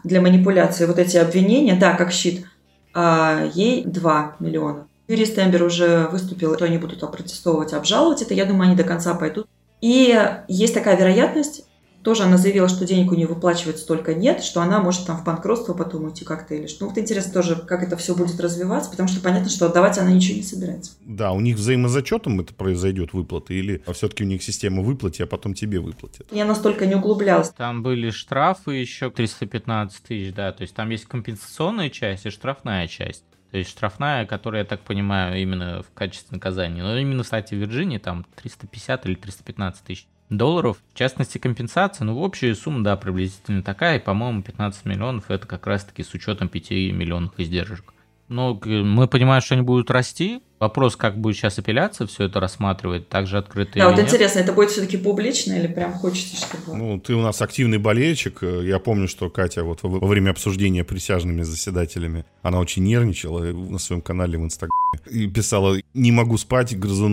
для 0.05 0.20
манипуляции 0.20 0.87
вот 0.87 0.99
эти 0.99 1.17
обвинения, 1.17 1.75
да, 1.75 1.94
как 1.94 2.12
щит 2.12 2.46
а 2.94 3.44
ей 3.54 3.84
2 3.84 4.36
миллиона. 4.40 4.86
Юрист 5.08 5.38
Эмбер 5.38 5.62
уже 5.64 6.08
выступил, 6.10 6.54
что 6.54 6.64
они 6.64 6.78
будут 6.78 7.02
опротестовывать, 7.02 7.72
обжаловать 7.72 8.22
это. 8.22 8.34
Я 8.34 8.44
думаю, 8.44 8.68
они 8.68 8.76
до 8.76 8.84
конца 8.84 9.14
пойдут. 9.14 9.46
И 9.80 10.18
есть 10.48 10.74
такая 10.74 10.96
вероятность, 10.96 11.66
тоже 12.02 12.25
она 12.25 12.37
заявила, 12.37 12.69
что 12.69 12.84
денег 12.84 13.12
у 13.12 13.14
нее 13.14 13.26
выплачивать 13.26 13.78
столько 13.78 14.14
нет, 14.14 14.43
что 14.43 14.60
она 14.60 14.81
может 14.81 15.06
там 15.06 15.19
в 15.19 15.25
банкротство 15.25 15.75
потом 15.75 16.04
уйти 16.04 16.25
как-то 16.25 16.54
или 16.54 16.66
что. 16.66 16.84
Ну, 16.84 16.90
вот 16.90 16.99
интересно 16.99 17.32
тоже, 17.32 17.56
как 17.56 17.82
это 17.82 17.96
все 17.96 18.14
будет 18.14 18.38
развиваться, 18.40 18.90
потому 18.90 19.08
что 19.08 19.20
понятно, 19.20 19.49
что 19.49 19.66
отдавать 19.66 19.99
она 19.99 20.10
ничего 20.10 20.37
не 20.37 20.43
собирается. 20.43 20.93
Да, 21.04 21.32
у 21.32 21.40
них 21.40 21.56
взаимозачетом 21.56 22.40
это 22.40 22.54
произойдет 22.54 23.12
выплаты, 23.12 23.54
или 23.54 23.82
все-таки 23.93 24.25
у 24.25 24.26
них 24.26 24.43
система 24.43 24.82
выплати, 24.82 25.22
а 25.22 25.26
потом 25.26 25.54
тебе 25.54 25.81
выплатят? 25.81 26.26
Я 26.31 26.44
настолько 26.44 26.87
не 26.87 26.94
углублялась. 26.94 27.50
Там 27.50 27.82
были 27.82 28.10
штрафы 28.10 28.72
еще 28.72 29.10
315 29.10 30.02
тысяч, 30.02 30.34
да, 30.34 30.52
то 30.52 30.62
есть 30.62 30.75
там 30.75 30.90
есть 30.90 31.06
компенсационная 31.06 31.90
часть 31.90 32.26
и 32.26 32.31
штрафная 32.31 32.88
часть. 32.88 33.25
То 33.52 33.58
есть 33.58 33.69
штрафная, 33.69 34.25
которая, 34.25 34.62
я 34.62 34.66
так 34.66 34.81
понимаю, 34.81 35.40
именно 35.40 35.82
в 35.82 35.93
качестве 35.93 36.37
наказания. 36.37 36.82
Но 36.82 36.96
именно 36.96 37.22
в 37.22 37.26
штате 37.26 37.55
Вирджинии 37.55 37.98
там 37.98 38.25
350 38.37 39.05
или 39.05 39.14
315 39.14 39.84
тысяч 39.84 40.06
долларов. 40.37 40.79
В 40.93 40.99
частности, 40.99 41.38
компенсация, 41.38 42.05
ну, 42.05 42.14
в 42.14 42.23
общей 42.23 42.55
сумма, 42.55 42.82
да, 42.84 42.96
приблизительно 42.96 43.62
такая. 43.62 43.99
И, 43.99 44.02
по-моему, 44.02 44.43
15 44.43 44.84
миллионов 44.87 45.31
это 45.31 45.46
как 45.46 45.67
раз-таки 45.67 46.02
с 46.02 46.14
учетом 46.14 46.49
5 46.49 46.70
миллионов 46.70 47.32
издержек. 47.38 47.94
Но 48.29 48.58
мы 48.64 49.08
понимаем, 49.08 49.43
что 49.43 49.55
они 49.55 49.62
будут 49.62 49.90
расти, 49.90 50.43
Вопрос, 50.62 50.94
как 50.94 51.18
будет 51.18 51.34
сейчас 51.34 51.58
апелляция 51.58 52.06
все 52.06 52.26
это 52.26 52.38
рассматривать, 52.38 53.08
также 53.08 53.36
открытый. 53.36 53.82
Да, 53.82 53.88
вот 53.88 53.96
нет? 53.96 54.06
интересно, 54.06 54.38
это 54.38 54.52
будет 54.52 54.70
все-таки 54.70 54.96
публично 54.96 55.54
или 55.54 55.66
прям 55.66 55.92
хочется, 55.92 56.36
чтобы... 56.36 56.78
Ну, 56.78 57.00
ты 57.00 57.14
у 57.14 57.20
нас 57.20 57.42
активный 57.42 57.78
болельщик. 57.78 58.44
Я 58.44 58.78
помню, 58.78 59.08
что 59.08 59.28
Катя 59.28 59.64
вот 59.64 59.81
во 59.82 60.06
время 60.06 60.31
обсуждения 60.31 60.84
присяжными 60.84 61.42
заседателями, 61.42 62.26
она 62.42 62.60
очень 62.60 62.84
нервничала 62.84 63.40
на 63.40 63.81
своем 63.81 64.02
канале 64.02 64.38
в 64.38 64.44
Инстаграме 64.44 64.72
и 65.10 65.26
писала, 65.26 65.78
не 65.94 66.12
могу 66.12 66.38
спать, 66.38 66.78
грызу 66.78 67.08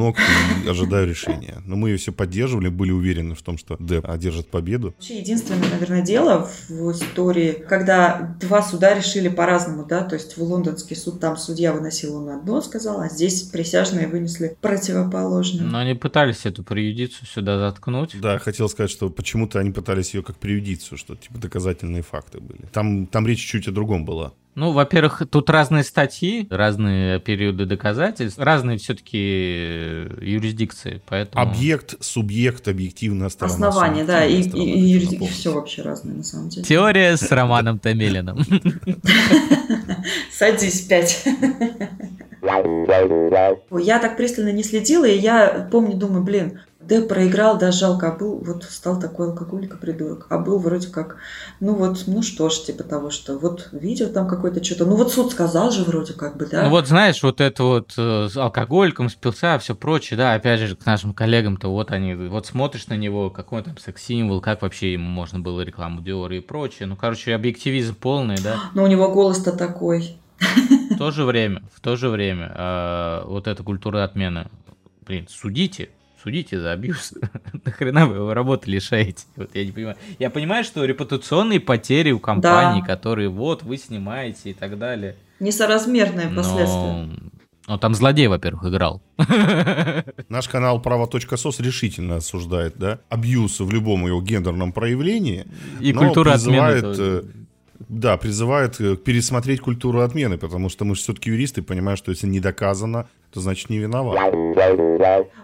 и 0.63 0.69
ожидаю 0.69 1.07
решения. 1.07 1.61
Но 1.65 1.75
мы 1.75 1.89
ее 1.89 1.97
все 1.97 2.11
поддерживали, 2.11 2.69
были 2.69 2.91
уверены 2.91 3.33
в 3.33 3.41
том, 3.41 3.57
что 3.57 3.77
Д 3.79 3.99
одержит 4.03 4.51
победу. 4.51 4.93
Вообще 4.97 5.19
единственное, 5.19 5.69
наверное, 5.69 6.01
дело 6.03 6.49
в 6.67 6.91
истории, 6.91 7.53
когда 7.67 8.35
два 8.39 8.61
суда 8.61 8.93
решили 8.93 9.27
по-разному, 9.27 9.85
да, 9.85 10.03
то 10.03 10.15
есть 10.15 10.37
в 10.37 10.43
лондонский 10.43 10.95
суд 10.95 11.19
там 11.19 11.37
судья 11.37 11.73
выносил 11.73 12.17
он 12.17 12.29
одно, 12.29 12.61
сказал, 12.61 12.99
а 12.99 13.09
здесь 13.09 13.38
здесь 13.39 13.51
присяжные 13.51 14.07
вынесли 14.07 14.57
противоположное. 14.61 15.65
Но 15.65 15.79
они 15.79 15.93
пытались 15.93 16.45
эту 16.45 16.63
преюдицию 16.63 17.27
сюда 17.27 17.57
заткнуть. 17.59 18.19
Да, 18.19 18.37
хотел 18.39 18.69
сказать, 18.69 18.91
что 18.91 19.09
почему-то 19.09 19.59
они 19.59 19.71
пытались 19.71 20.13
ее 20.13 20.23
как 20.23 20.37
преюдицию, 20.37 20.97
что 20.97 21.15
типа 21.15 21.37
доказательные 21.39 22.03
факты 22.03 22.39
были. 22.39 22.61
Там, 22.71 23.07
там 23.07 23.27
речь 23.27 23.45
чуть 23.45 23.67
о 23.67 23.71
другом 23.71 24.05
была. 24.05 24.33
Ну, 24.55 24.71
во-первых, 24.71 25.21
тут 25.29 25.49
разные 25.49 25.83
статьи, 25.83 26.45
разные 26.49 27.19
периоды 27.19 27.65
доказательств, 27.65 28.39
разные 28.39 28.77
все-таки 28.77 29.17
э, 29.17 30.17
юрисдикции, 30.21 31.01
поэтому... 31.07 31.41
Объект, 31.41 31.95
субъект, 32.03 32.67
объективная 32.67 33.29
сторона. 33.29 33.69
Основание, 33.69 34.03
да, 34.03 34.25
и, 34.25 34.41
и, 34.41 34.59
и 34.59 34.79
юрисдикция, 34.79 35.29
все 35.29 35.53
вообще 35.53 35.81
разное 35.81 36.15
на 36.15 36.23
самом 36.23 36.49
деле. 36.49 36.65
Теория 36.65 37.15
с 37.15 37.31
Романом 37.31 37.79
Томилиным. 37.79 38.39
Садись, 40.31 40.81
пять. 40.81 41.23
Я 43.71 43.99
так 43.99 44.17
пристально 44.17 44.51
не 44.51 44.63
следила, 44.63 45.05
и 45.05 45.17
я 45.17 45.67
помню, 45.71 45.95
думаю, 45.95 46.23
блин, 46.23 46.59
Д 46.89 47.01
проиграл, 47.01 47.57
да, 47.57 47.71
жалко, 47.71 48.07
а 48.07 48.11
был, 48.17 48.41
вот 48.43 48.63
стал 48.63 48.99
такой 48.99 49.27
алкоголик 49.27 49.75
и 49.75 49.77
придурок. 49.77 50.25
А 50.29 50.39
был 50.39 50.57
вроде 50.57 50.87
как, 50.87 51.17
ну 51.59 51.75
вот, 51.75 52.05
ну 52.07 52.23
что 52.23 52.49
ж, 52.49 52.61
типа 52.61 52.83
того, 52.83 53.11
что 53.11 53.37
вот 53.37 53.69
видел 53.73 54.09
там 54.11 54.27
какое-то 54.27 54.63
что-то, 54.63 54.85
ну 54.85 54.95
вот 54.95 55.11
суд 55.11 55.31
сказал 55.31 55.71
же 55.71 55.83
вроде 55.83 56.13
как 56.13 56.37
бы, 56.37 56.47
да. 56.47 56.63
Ну 56.63 56.69
вот 56.69 56.87
знаешь, 56.87 57.21
вот 57.21 57.41
это 57.41 57.63
вот 57.63 57.93
э, 57.95 58.29
с 58.31 58.35
алкоголиком 58.35 59.09
спился, 59.09 59.59
все 59.59 59.75
прочее, 59.75 60.17
да, 60.17 60.33
опять 60.33 60.61
же, 60.61 60.75
к 60.75 60.85
нашим 60.85 61.13
коллегам-то 61.13 61.69
вот 61.69 61.91
они, 61.91 62.15
вот 62.15 62.47
смотришь 62.47 62.87
на 62.87 62.95
него, 62.95 63.29
какой 63.29 63.61
там 63.61 63.77
секс-символ, 63.77 64.41
как 64.41 64.63
вообще 64.63 64.93
ему 64.93 65.09
можно 65.09 65.39
было 65.39 65.61
рекламу 65.61 66.01
Диора 66.01 66.37
и 66.37 66.39
прочее. 66.39 66.87
Ну, 66.87 66.95
короче, 66.95 67.35
объективизм 67.35 67.93
полный, 67.93 68.37
да. 68.41 68.55
Но 68.73 68.83
у 68.83 68.87
него 68.87 69.09
голос-то 69.09 69.51
такой. 69.51 70.17
В 70.39 70.97
то 70.97 71.11
же 71.11 71.23
время, 71.23 71.63
в 71.73 71.81
то 71.81 71.95
же 71.95 72.09
время, 72.09 72.51
э, 72.55 73.23
вот 73.25 73.47
эта 73.47 73.63
культура 73.63 74.03
отмены 74.03 74.47
блин, 75.09 75.25
судите, 75.27 75.89
судите 76.21 76.61
за 76.61 76.71
абьюз. 76.71 77.15
Нахрена 77.65 78.05
вы 78.05 78.17
его 78.17 78.33
работы 78.35 78.69
лишаете? 78.69 79.25
Вот 79.35 79.49
я 79.55 79.65
не 79.65 79.71
понимаю. 79.71 79.97
Я 80.19 80.29
понимаю, 80.29 80.63
что 80.63 80.85
репутационные 80.85 81.59
потери 81.59 82.11
у 82.11 82.19
компаний, 82.19 82.81
да. 82.81 82.87
которые 82.87 83.29
вот 83.29 83.63
вы 83.63 83.77
снимаете 83.77 84.51
и 84.51 84.53
так 84.53 84.77
далее. 84.77 85.15
Несоразмерные 85.39 86.27
последствия. 86.27 87.07
Но... 87.07 87.09
Ну, 87.67 87.77
там 87.77 87.93
злодей, 87.93 88.27
во-первых, 88.27 88.65
играл. 88.65 89.01
Наш 90.29 90.47
канал 90.47 90.81
«Право.сос» 90.81 91.59
решительно 91.59 92.15
осуждает, 92.15 92.77
да, 92.77 92.99
абьюз 93.09 93.59
в 93.59 93.71
любом 93.71 94.07
его 94.07 94.21
гендерном 94.21 94.73
проявлении. 94.73 95.45
И 95.79 95.93
культура 95.93 96.33
призывает, 96.33 96.83
отмены. 96.83 97.38
Да, 97.87 98.17
призывает 98.17 98.79
э, 98.81 98.97
пересмотреть 98.97 99.61
культуру 99.61 100.01
отмены, 100.01 100.37
потому 100.37 100.69
что 100.69 100.83
мы 100.83 100.95
же 100.95 101.01
все-таки 101.01 101.29
юристы, 101.29 101.61
понимаем, 101.61 101.97
что 101.97 102.11
если 102.11 102.27
не 102.27 102.39
доказано, 102.39 103.07
то 103.31 103.39
значит 103.39 103.69
не 103.69 103.77
виноват. 103.77 104.17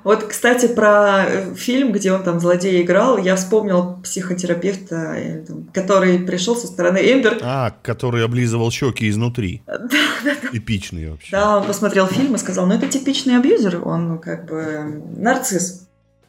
Вот, 0.03 0.23
кстати, 0.23 0.67
про 0.67 1.25
э, 1.25 1.55
фильм, 1.55 1.91
где 1.91 2.11
он 2.11 2.23
там 2.23 2.39
злодея 2.39 2.81
играл, 2.81 3.17
я 3.17 3.35
вспомнил 3.35 3.99
психотерапевта, 4.03 4.95
э, 5.15 5.45
который 5.73 6.19
пришел 6.19 6.55
со 6.55 6.67
стороны 6.67 6.97
Эмбер. 6.97 7.39
А, 7.41 7.73
который 7.81 8.25
облизывал 8.25 8.69
щеки 8.69 9.09
изнутри. 9.09 9.61
Эпичный 10.51 11.09
вообще. 11.11 11.31
Да, 11.31 11.57
он 11.57 11.65
посмотрел 11.65 12.07
фильм 12.07 12.35
и 12.35 12.37
сказал, 12.37 12.65
ну 12.65 12.73
это 12.73 12.87
типичный 12.87 13.37
абьюзер, 13.37 13.87
он 13.87 14.19
как 14.19 14.45
бы 14.45 15.01
нарцисс. 15.15 15.84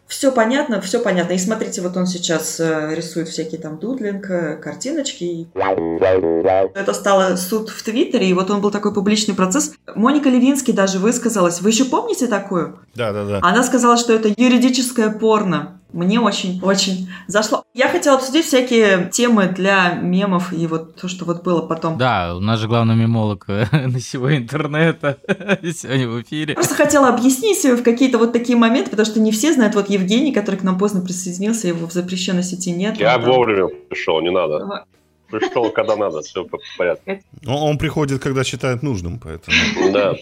Все 0.06 0.30
понятно, 0.30 0.80
все 0.80 1.00
понятно. 1.00 1.32
И 1.32 1.38
смотрите, 1.38 1.82
вот 1.82 1.96
он 1.96 2.06
сейчас 2.06 2.60
э, 2.60 2.94
рисует 2.94 3.28
всякие 3.28 3.60
там 3.60 3.78
дудлинг, 3.78 4.26
картиночки. 4.62 5.48
Это 5.54 6.92
стало 6.94 7.36
суд 7.36 7.70
в 7.70 7.82
Твиттере, 7.82 8.28
и 8.28 8.34
вот 8.34 8.50
он 8.50 8.60
был 8.60 8.70
такой 8.70 8.94
публичный 8.94 9.34
процесс. 9.34 9.72
Моника 9.94 10.28
Левинский 10.28 10.72
даже 10.72 10.98
высказалась. 10.98 11.60
Вы 11.60 11.70
еще 11.70 11.84
помните 11.84 12.28
такую? 12.28 12.78
Да, 12.94 13.12
да, 13.12 13.24
да. 13.24 13.40
Она 13.42 13.62
сказала, 13.64 13.96
что 13.96 14.12
это 14.12 14.32
юридическое 14.36 15.10
порно. 15.10 15.80
Мне 15.92 16.20
очень-очень 16.20 17.08
зашло. 17.26 17.64
Я 17.72 17.88
хотела 17.88 18.16
обсудить 18.16 18.44
всякие 18.44 19.08
темы 19.12 19.46
для 19.46 19.94
мемов 19.94 20.52
и 20.52 20.66
вот 20.66 20.96
то, 20.96 21.08
что 21.08 21.24
вот 21.24 21.42
было 21.42 21.62
потом. 21.62 21.96
Да, 21.96 22.34
у 22.36 22.40
нас 22.40 22.60
же 22.60 22.68
главный 22.68 22.96
мемолог 22.96 23.44
э, 23.48 23.66
на 23.86 23.98
всего 23.98 24.34
интернета 24.36 25.18
сегодня 25.62 26.08
в 26.08 26.22
эфире. 26.22 26.54
Просто 26.54 26.74
хотела 26.74 27.08
объяснить 27.08 27.64
в 27.64 27.82
какие-то 27.82 28.18
вот 28.18 28.32
такие 28.32 28.58
моменты, 28.58 28.90
потому 28.90 29.06
что 29.06 29.20
не 29.20 29.30
все 29.30 29.52
знают. 29.52 29.74
Вот 29.74 29.88
Евгений, 29.88 30.32
который 30.32 30.56
к 30.56 30.62
нам 30.64 30.76
поздно 30.78 31.02
присоединился, 31.02 31.68
его 31.68 31.86
в 31.86 31.92
запрещенной 31.92 32.42
сети 32.42 32.72
нет. 32.72 32.98
Я 32.98 33.18
вовремя 33.18 33.68
пришел, 33.88 34.20
не 34.20 34.30
надо. 34.30 34.84
Пришел, 35.30 35.70
когда 35.70 35.96
надо, 35.96 36.22
все 36.22 36.44
по 36.44 36.58
порядку. 36.78 37.18
Он 37.46 37.78
приходит, 37.78 38.22
когда 38.22 38.44
считает 38.44 38.82
нужным, 38.82 39.18
поэтому. 39.18 39.56
Да. 39.92 40.14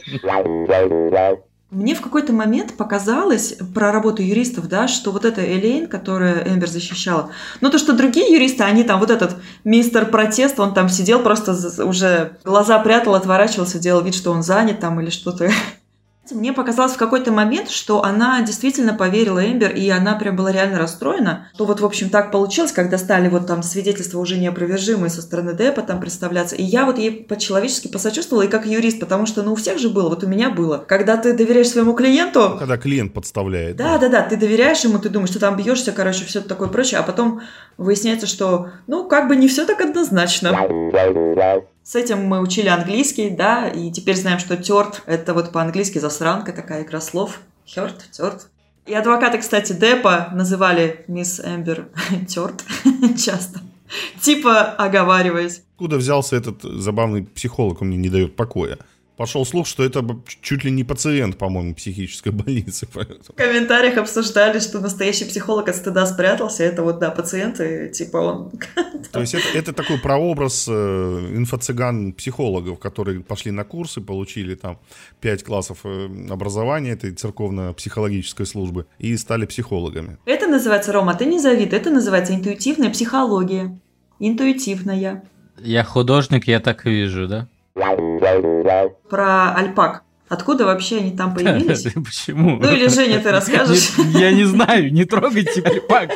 Мне 1.71 1.95
в 1.95 2.01
какой-то 2.01 2.33
момент 2.33 2.77
показалось 2.77 3.57
про 3.75 3.91
работу 3.91 4.23
юристов, 4.23 4.69
да, 4.69 4.87
что 4.87 5.11
вот 5.11 5.25
эта 5.25 5.45
Элейн, 5.45 5.89
которая 5.89 6.47
Эмбер 6.47 6.69
защищала, 6.69 7.31
ну 7.61 7.71
то, 7.71 7.79
что 7.79 7.95
другие 7.95 8.33
юристы, 8.33 8.63
они 8.63 8.85
там, 8.85 9.01
вот 9.01 9.11
этот 9.11 9.37
мистер 9.65 10.07
протест, 10.07 10.61
он 10.61 10.73
там 10.73 10.89
сидел 10.89 11.21
просто 11.21 11.53
уже 11.85 12.37
глаза 12.45 12.79
прятал, 12.79 13.15
отворачивался, 13.17 13.81
делал 13.81 14.03
вид, 14.03 14.15
что 14.15 14.31
он 14.31 14.43
занят 14.43 14.79
там 14.79 15.01
или 15.01 15.11
что-то 15.11 15.51
мне 16.33 16.53
показалось 16.53 16.93
в 16.93 16.99
какой-то 16.99 17.33
момент, 17.33 17.71
что 17.71 18.03
она 18.03 18.41
действительно 18.43 18.95
поверила 18.95 19.45
Эмбер, 19.45 19.75
и 19.75 19.89
она 19.91 20.15
прям 20.15 20.37
была 20.37 20.53
реально 20.53 20.79
расстроена. 20.79 21.49
То 21.57 21.67
вот, 21.67 21.81
в 21.81 21.85
общем, 21.85 22.09
так 22.09 22.31
получилось, 22.31 22.73
когда 22.73 22.99
стали 22.99 23.29
вот 23.29 23.47
там 23.47 23.63
свидетельства 23.63 24.19
уже 24.19 24.39
неопровержимые 24.39 25.11
со 25.11 25.23
стороны 25.23 25.55
Депа 25.55 25.83
там 25.83 26.01
представляться. 26.01 26.57
И 26.57 26.63
я 26.63 26.87
вот 26.87 26.99
ей 26.99 27.11
по-человечески 27.11 27.89
посочувствовала, 27.89 28.45
и 28.45 28.49
как 28.49 28.67
юрист, 28.67 29.01
потому 29.01 29.27
что, 29.27 29.43
ну, 29.43 29.53
у 29.53 29.57
всех 29.57 29.79
же 29.79 29.91
было, 29.91 30.09
вот 30.09 30.25
у 30.25 30.27
меня 30.27 30.51
было. 30.51 30.79
Когда 30.87 31.17
ты 31.17 31.33
доверяешь 31.35 31.69
своему 31.69 31.95
клиенту... 31.95 32.51
Ну, 32.51 32.59
когда 32.59 32.77
клиент 32.77 33.13
подставляет. 33.13 33.77
Да, 33.77 33.99
да, 33.99 34.09
да, 34.09 34.23
ты 34.23 34.37
доверяешь 34.37 34.83
ему, 34.85 34.99
ты 34.99 35.09
думаешь, 35.09 35.31
что 35.31 35.41
там 35.41 35.57
бьешься, 35.57 35.93
короче, 35.93 36.25
все 36.25 36.41
такое 36.41 36.69
прочее, 36.69 37.01
а 37.01 37.03
потом 37.03 37.43
выясняется, 37.77 38.27
что, 38.27 38.71
ну, 38.87 39.09
как 39.09 39.29
бы 39.29 39.37
не 39.37 39.49
все 39.49 39.67
так 39.67 39.81
однозначно. 39.81 40.51
С 41.85 41.97
этим 41.97 42.25
мы 42.25 42.41
учили 42.41 42.69
английский, 42.69 43.29
да, 43.29 43.69
и 43.69 43.91
теперь 43.91 44.17
знаем, 44.17 44.39
что 44.39 44.57
терт— 44.57 45.03
это 45.07 45.35
вот 45.35 45.53
по-английски 45.53 45.99
засранка, 45.99 46.55
такая 46.55 46.83
игра 46.83 46.99
слов. 46.99 47.41
Херт, 47.67 48.07
терт. 48.11 48.49
И 48.87 48.95
адвокаты, 48.95 49.37
кстати, 49.37 49.75
Депа 49.75 50.31
называли 50.33 51.05
мисс 51.09 51.41
Эмбер 51.41 51.89
терт 52.27 52.65
часто. 53.23 53.61
Типа 54.23 54.63
оговариваясь. 54.63 55.63
Куда 55.77 55.99
взялся 55.99 56.37
этот 56.37 56.63
забавный 56.63 57.25
психолог, 57.25 57.83
он 57.83 57.89
мне 57.89 57.99
не 57.99 58.09
дает 58.09 58.35
покоя. 58.35 58.79
Пошел 59.17 59.47
слух, 59.47 59.67
что 59.67 59.85
это 59.85 60.05
чуть 60.41 60.65
ли 60.65 60.73
не 60.73 60.83
пациент, 60.83 61.39
по-моему, 61.39 61.75
психической 61.75 62.33
больницы. 62.33 62.89
Поэтому. 62.93 63.21
В 63.29 63.35
комментариях 63.35 63.97
обсуждали, 63.97 64.59
что 64.59 64.81
настоящий 64.81 65.25
психолог 65.25 65.69
от 65.69 65.77
стыда 65.77 66.07
спрятался. 66.07 66.65
Это 66.65 66.83
вот, 66.83 66.99
да, 66.99 67.11
пациенты, 67.11 67.91
типа 67.91 68.17
он... 68.17 68.53
То 69.13 69.21
есть 69.21 69.35
это, 69.35 69.57
это 69.57 69.73
такой 69.73 69.99
прообраз 69.99 70.67
э, 70.69 70.73
инфо-цыган-психологов, 70.73 72.81
которые 72.81 73.21
пошли 73.21 73.53
на 73.53 73.65
курсы, 73.65 74.01
получили 74.01 74.57
там 74.57 74.79
пять 75.21 75.45
классов 75.45 75.81
э, 75.85 76.09
образования 76.31 76.93
этой 76.93 77.13
церковно-психологической 77.13 78.47
службы 78.47 78.87
и 78.99 79.17
стали 79.17 79.47
психологами. 79.47 80.19
Это 80.27 80.49
называется, 80.49 80.93
Рома, 80.93 81.15
ты 81.15 81.27
не 81.27 81.39
завидуй, 81.39 81.79
это 81.79 81.91
называется 81.91 82.35
интуитивная 82.35 82.91
психология. 82.91 83.79
Интуитивная. 84.19 85.25
Я 85.59 85.85
художник, 85.85 86.49
я 86.49 86.59
так 86.59 86.85
вижу, 86.85 87.29
да? 87.29 87.49
Про 89.11 89.55
альпак. 89.55 90.03
Откуда 90.29 90.65
вообще 90.65 90.99
они 90.99 91.17
там 91.17 91.35
появились? 91.35 91.83
Почему? 91.93 92.57
Ну 92.61 92.73
или 92.73 92.89
Женя, 92.89 93.21
ты 93.21 93.31
расскажешь? 93.33 93.93
Я 94.15 94.33
не 94.33 94.45
знаю, 94.45 94.93
не 94.93 95.05
трогайте 95.05 95.61
альпак. 95.63 96.11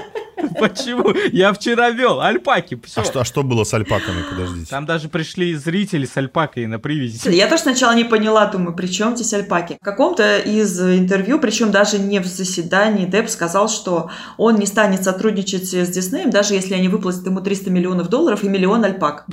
Почему? 0.58 1.12
Я 1.32 1.52
вчера 1.52 1.90
вел 1.90 2.20
альпаки. 2.20 2.80
А 2.96 3.04
что, 3.04 3.20
а 3.20 3.24
что 3.24 3.42
было 3.42 3.64
с 3.64 3.74
альпаками? 3.74 4.22
Подождите. 4.30 4.70
Там 4.70 4.86
даже 4.86 5.08
пришли 5.08 5.54
зрители 5.54 6.06
с 6.06 6.16
альпакой 6.16 6.66
на 6.66 6.78
привязи. 6.78 7.28
Я 7.30 7.48
тоже 7.48 7.62
сначала 7.62 7.94
не 7.94 8.04
поняла, 8.04 8.46
думаю, 8.46 8.74
при 8.74 8.86
чем 8.86 9.16
здесь 9.16 9.32
альпаки? 9.34 9.76
В 9.80 9.84
каком-то 9.84 10.38
из 10.38 10.80
интервью, 10.80 11.38
причем 11.38 11.70
даже 11.70 11.98
не 11.98 12.20
в 12.20 12.26
заседании, 12.26 13.06
Деп 13.06 13.28
сказал, 13.28 13.68
что 13.68 14.10
он 14.36 14.56
не 14.56 14.66
станет 14.66 15.04
сотрудничать 15.04 15.72
с 15.72 15.88
Диснеем, 15.88 16.30
даже 16.30 16.54
если 16.54 16.74
они 16.74 16.88
выплатят 16.88 17.26
ему 17.26 17.40
300 17.40 17.70
миллионов 17.70 18.08
долларов 18.08 18.44
и 18.44 18.48
миллион 18.48 18.84
альпак. 18.84 19.26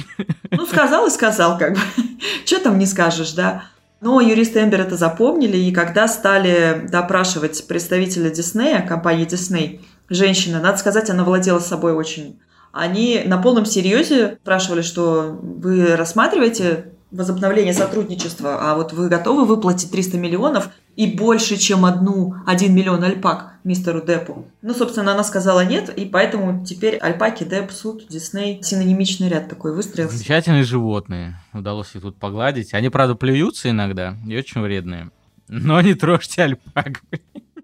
Ну, 0.51 0.65
сказал 0.65 1.07
и 1.07 1.12
сказал, 1.12 1.57
как 1.57 1.74
бы. 1.74 1.79
Что 2.45 2.60
там 2.60 2.79
не 2.79 2.86
скажешь, 2.86 3.31
да? 3.31 3.65
Но 4.01 4.22
юристы 4.22 4.60
Эмбер 4.62 4.81
это 4.81 4.98
запомнили, 4.98 5.57
и 5.57 5.72
когда 5.72 6.07
стали 6.07 6.86
допрашивать 6.91 7.65
представителя 7.67 8.29
Диснея, 8.29 8.81
компании 8.81 9.25
Дисней, 9.25 9.81
женщина, 10.09 10.59
надо 10.59 10.77
сказать, 10.77 11.09
она 11.09 11.24
владела 11.24 11.59
собой 11.59 11.93
очень. 11.93 12.39
Они 12.71 13.21
на 13.25 13.38
полном 13.38 13.65
серьезе 13.65 14.38
спрашивали, 14.41 14.81
что 14.81 15.39
вы 15.41 15.95
рассматриваете 15.95 16.91
возобновление 17.12 17.74
сотрудничества, 17.74 18.57
а 18.59 18.75
вот 18.75 18.91
вы 18.91 19.07
готовы 19.07 19.45
выплатить 19.45 19.91
300 19.91 20.17
миллионов 20.17 20.69
и 20.95 21.07
больше, 21.07 21.57
чем 21.57 21.85
одну, 21.85 22.35
один 22.45 22.75
миллион 22.75 23.03
альпак 23.03 23.55
мистеру 23.63 24.01
Депу. 24.05 24.45
Ну, 24.62 24.74
собственно, 24.74 25.13
она 25.13 25.24
сказала 25.24 25.63
нет, 25.63 25.89
и 25.89 26.05
поэтому 26.05 26.65
теперь 26.65 26.97
альпаки, 26.97 27.43
Деп, 27.43 27.71
суд, 27.71 28.05
Дисней, 28.09 28.62
синонимичный 28.62 29.29
ряд 29.29 29.50
такой 29.50 29.74
выстроился. 29.74 30.17
Замечательные 30.17 30.63
животные. 30.63 31.39
Удалось 31.53 31.95
их 31.95 32.01
тут 32.01 32.17
погладить. 32.17 32.74
Они, 32.74 32.89
правда, 32.89 33.15
плюются 33.15 33.69
иногда 33.69 34.15
и 34.27 34.38
очень 34.38 34.62
вредные. 34.62 35.09
Но 35.47 35.79
не 35.81 35.93
трожьте 35.93 36.43
альпак. 36.43 37.01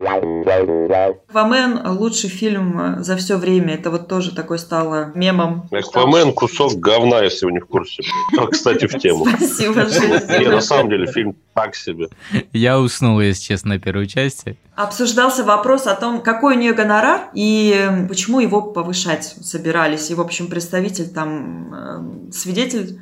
Аквамен 0.02 1.88
лучший 1.98 2.30
фильм 2.30 3.04
за 3.04 3.16
все 3.18 3.38
время. 3.38 3.76
Это 3.76 3.92
вот 3.92 4.08
тоже 4.08 4.34
такой 4.34 4.58
стало 4.58 5.12
мемом. 5.14 5.68
Аквамен 5.72 6.34
кусок 6.34 6.74
говна, 6.76 7.22
если 7.22 7.46
вы 7.46 7.52
не 7.52 7.60
в 7.60 7.68
курсе. 7.68 8.02
А, 8.38 8.48
кстати, 8.48 8.88
в 8.88 8.98
тему. 8.98 9.28
Спасибо, 9.28 9.86
Не, 10.40 10.48
на 10.48 10.62
самом 10.62 10.90
деле 10.90 11.06
фильм 11.06 11.36
так 11.54 11.76
себе. 11.76 12.08
Я 12.52 12.80
уснул, 12.80 13.20
если 13.20 13.44
честно, 13.44 13.76
на 13.76 13.80
первой 13.80 14.08
части. 14.08 14.58
Обсуждался 14.76 15.44
вопрос 15.44 15.86
о 15.86 15.96
том, 15.96 16.22
какой 16.22 16.56
у 16.56 16.60
нее 16.60 16.74
гонорар 16.74 17.30
и 17.36 18.08
почему 18.10 18.40
его 18.40 18.62
повышать 18.62 19.36
собирались. 19.42 20.10
И, 20.10 20.16
в 20.16 20.22
общем, 20.22 20.48
представитель 20.48 21.10
там, 21.10 21.74
э, 22.30 22.32
свидетель 22.32 23.00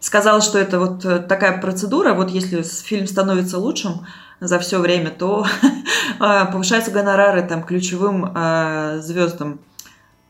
сказал, 0.00 0.40
что 0.40 0.58
это 0.58 0.80
вот 0.80 1.02
такая 1.28 1.60
процедура, 1.60 2.14
вот 2.14 2.30
если 2.30 2.62
фильм 2.62 3.06
становится 3.06 3.58
лучшим, 3.58 4.06
за 4.40 4.58
все 4.58 4.78
время, 4.78 5.10
то 5.10 5.46
а, 6.18 6.44
повышаются 6.52 6.90
гонорары 6.90 7.42
там 7.42 7.62
ключевым 7.62 8.32
а, 8.34 8.98
звездам. 8.98 9.60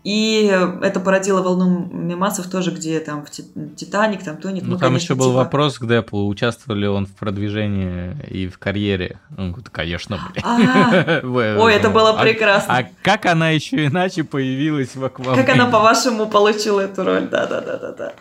И 0.03 0.47
это 0.81 0.99
породило 0.99 1.43
волну 1.43 1.87
мемасов 1.93 2.49
тоже, 2.49 2.71
где 2.71 3.01
там 3.01 3.27
в 3.27 3.31
Титаник, 3.31 4.25
там 4.25 4.39
Тоник. 4.39 4.63
Ну, 4.63 4.71
ну 4.71 4.79
там 4.79 4.95
еще 4.95 5.15
был 5.15 5.27
типа... 5.27 5.37
вопрос 5.37 5.79
к 5.79 5.87
Депу, 5.87 6.27
участвовал 6.27 6.81
ли 6.81 6.89
он 6.89 7.05
в 7.05 7.15
продвижении 7.15 8.17
и 8.27 8.49
в 8.49 8.59
карьере. 8.59 9.19
Он 9.37 9.53
говорит, 9.53 9.69
конечно, 9.69 10.19
блин. 10.33 10.43
А. 10.43 11.21
Ой, 11.23 11.75
это 11.75 11.91
было 11.91 12.15
прекрасно. 12.15 12.79
А 12.79 12.89
как 13.03 13.27
она 13.27 13.51
еще 13.51 13.85
иначе 13.87 14.25
появилась 14.25 14.97
в 14.97 15.05
Аквамене? 15.05 15.45
Как 15.45 15.55
она, 15.55 15.67
по-вашему, 15.67 16.27
получила 16.27 16.81
эту 16.81 17.05
роль? 17.05 17.29
Да-да-да-да-да. 17.29 18.15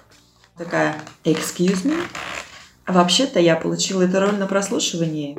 Такая, 0.57 0.97
excuse 1.23 1.85
me? 1.85 1.95
Вообще-то 2.89 3.39
я 3.39 3.55
получила 3.55 4.01
эту 4.01 4.19
роль 4.19 4.35
на 4.35 4.47
прослушивании. 4.47 5.37